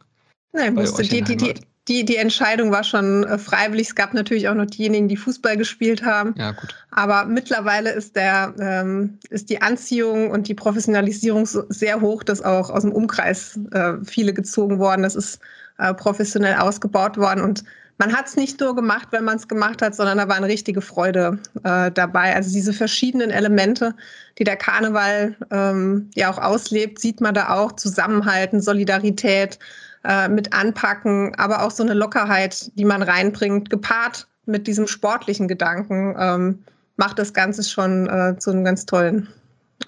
Nein, 0.51 0.73
musste 0.73 1.03
die, 1.03 1.21
die, 1.21 1.38
die, 1.38 1.53
die, 1.87 2.05
die 2.05 2.15
Entscheidung 2.15 2.71
war 2.71 2.83
schon 2.83 3.25
äh, 3.25 3.37
freiwillig. 3.37 3.89
Es 3.89 3.95
gab 3.95 4.13
natürlich 4.13 4.47
auch 4.47 4.53
noch 4.53 4.65
diejenigen, 4.65 5.09
die 5.09 5.17
Fußball 5.17 5.57
gespielt 5.57 6.05
haben. 6.05 6.33
Ja, 6.37 6.51
gut. 6.51 6.75
Aber 6.91 7.25
mittlerweile 7.25 7.91
ist, 7.91 8.15
der, 8.15 8.53
ähm, 8.59 9.19
ist 9.29 9.49
die 9.49 9.61
Anziehung 9.61 10.31
und 10.31 10.47
die 10.47 10.53
Professionalisierung 10.53 11.45
so, 11.45 11.63
sehr 11.69 11.99
hoch, 11.99 12.23
dass 12.23 12.41
auch 12.41 12.69
aus 12.69 12.83
dem 12.83 12.93
Umkreis 12.93 13.59
äh, 13.71 13.93
viele 14.03 14.33
gezogen 14.33 14.79
worden. 14.79 15.03
Das 15.03 15.15
ist 15.15 15.39
äh, 15.77 15.93
professionell 15.93 16.55
ausgebaut 16.55 17.17
worden. 17.17 17.41
Und 17.43 17.65
man 17.97 18.15
hat 18.15 18.27
es 18.27 18.35
nicht 18.35 18.59
nur 18.59 18.75
gemacht, 18.75 19.09
wenn 19.11 19.23
man 19.23 19.35
es 19.35 19.47
gemacht 19.47 19.81
hat, 19.81 19.93
sondern 19.93 20.17
da 20.17 20.27
war 20.27 20.37
eine 20.37 20.47
richtige 20.47 20.81
Freude 20.81 21.39
äh, 21.63 21.91
dabei. 21.91 22.35
Also 22.35 22.51
diese 22.51 22.73
verschiedenen 22.73 23.29
Elemente, 23.29 23.93
die 24.39 24.43
der 24.43 24.55
Karneval 24.55 25.35
ähm, 25.51 26.09
ja 26.15 26.31
auch 26.31 26.37
auslebt, 26.37 26.99
sieht 26.99 27.21
man 27.21 27.33
da 27.33 27.49
auch. 27.49 27.73
Zusammenhalten, 27.73 28.61
Solidarität, 28.61 29.59
äh, 30.03 30.27
mit 30.27 30.53
anpacken, 30.53 31.33
aber 31.35 31.63
auch 31.63 31.71
so 31.71 31.83
eine 31.83 31.93
Lockerheit, 31.93 32.71
die 32.77 32.85
man 32.85 33.01
reinbringt, 33.01 33.69
gepaart 33.69 34.27
mit 34.45 34.67
diesem 34.67 34.87
sportlichen 34.87 35.47
Gedanken, 35.47 36.15
ähm, 36.19 36.63
macht 36.97 37.19
das 37.19 37.33
Ganze 37.33 37.63
schon 37.63 38.07
äh, 38.09 38.37
zu 38.37 38.51
einem 38.51 38.63
ganz 38.63 38.85
tollen 38.85 39.27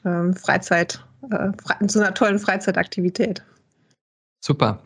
ähm, 0.06 0.34
Freizeit, 0.34 1.04
äh, 1.32 1.88
zu 1.88 2.00
einer 2.00 2.14
tollen 2.14 2.40
Freizeitaktivität. 2.40 3.44
Super. 4.42 4.80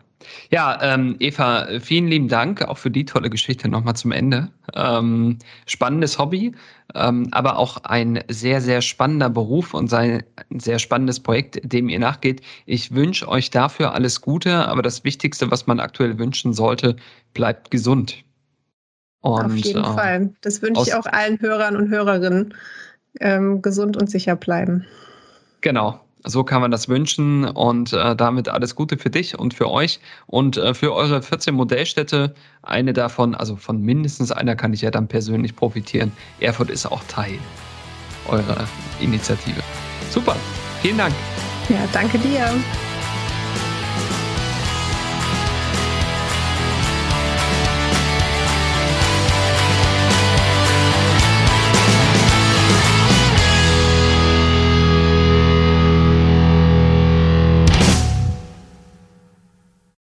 Ja, 0.50 0.78
ähm, 0.82 1.16
Eva, 1.18 1.66
vielen 1.80 2.08
lieben 2.08 2.28
Dank 2.28 2.62
auch 2.62 2.78
für 2.78 2.90
die 2.90 3.04
tolle 3.04 3.30
Geschichte 3.30 3.68
nochmal 3.68 3.96
zum 3.96 4.12
Ende. 4.12 4.48
Ähm, 4.74 5.38
spannendes 5.66 6.18
Hobby, 6.18 6.52
ähm, 6.94 7.28
aber 7.30 7.56
auch 7.56 7.78
ein 7.84 8.22
sehr, 8.28 8.60
sehr 8.60 8.82
spannender 8.82 9.30
Beruf 9.30 9.74
und 9.74 9.92
ein 9.92 10.22
sehr 10.58 10.78
spannendes 10.78 11.20
Projekt, 11.20 11.60
dem 11.62 11.88
ihr 11.88 11.98
nachgeht. 11.98 12.42
Ich 12.66 12.94
wünsche 12.94 13.28
euch 13.28 13.50
dafür 13.50 13.94
alles 13.94 14.20
Gute, 14.20 14.68
aber 14.68 14.82
das 14.82 15.04
Wichtigste, 15.04 15.50
was 15.50 15.66
man 15.66 15.80
aktuell 15.80 16.18
wünschen 16.18 16.52
sollte, 16.52 16.96
bleibt 17.32 17.70
gesund. 17.70 18.24
Und, 19.20 19.44
Auf 19.44 19.56
jeden 19.56 19.84
äh, 19.84 19.94
Fall. 19.94 20.34
Das 20.40 20.62
wünsche 20.62 20.82
ich 20.82 20.94
auch 20.94 21.06
allen 21.06 21.40
Hörern 21.40 21.76
und 21.76 21.90
Hörerinnen. 21.90 22.54
Ähm, 23.20 23.60
gesund 23.60 23.96
und 23.96 24.08
sicher 24.08 24.36
bleiben. 24.36 24.86
Genau. 25.62 26.00
So 26.24 26.44
kann 26.44 26.60
man 26.60 26.70
das 26.70 26.88
wünschen 26.88 27.44
und 27.44 27.92
äh, 27.92 28.14
damit 28.14 28.48
alles 28.48 28.74
Gute 28.74 28.98
für 28.98 29.10
dich 29.10 29.38
und 29.38 29.54
für 29.54 29.70
euch 29.70 30.00
und 30.26 30.56
äh, 30.56 30.74
für 30.74 30.92
eure 30.92 31.22
14 31.22 31.54
Modellstädte. 31.54 32.34
Eine 32.62 32.92
davon, 32.92 33.34
also 33.34 33.56
von 33.56 33.80
mindestens 33.80 34.30
einer 34.30 34.54
kann 34.56 34.72
ich 34.72 34.82
ja 34.82 34.90
dann 34.90 35.08
persönlich 35.08 35.56
profitieren. 35.56 36.12
Erfurt 36.40 36.70
ist 36.70 36.86
auch 36.86 37.02
Teil 37.08 37.38
eurer 38.28 38.68
Initiative. 39.00 39.62
Super, 40.10 40.36
vielen 40.82 40.98
Dank. 40.98 41.14
Ja, 41.68 41.86
danke 41.92 42.18
dir. 42.18 42.52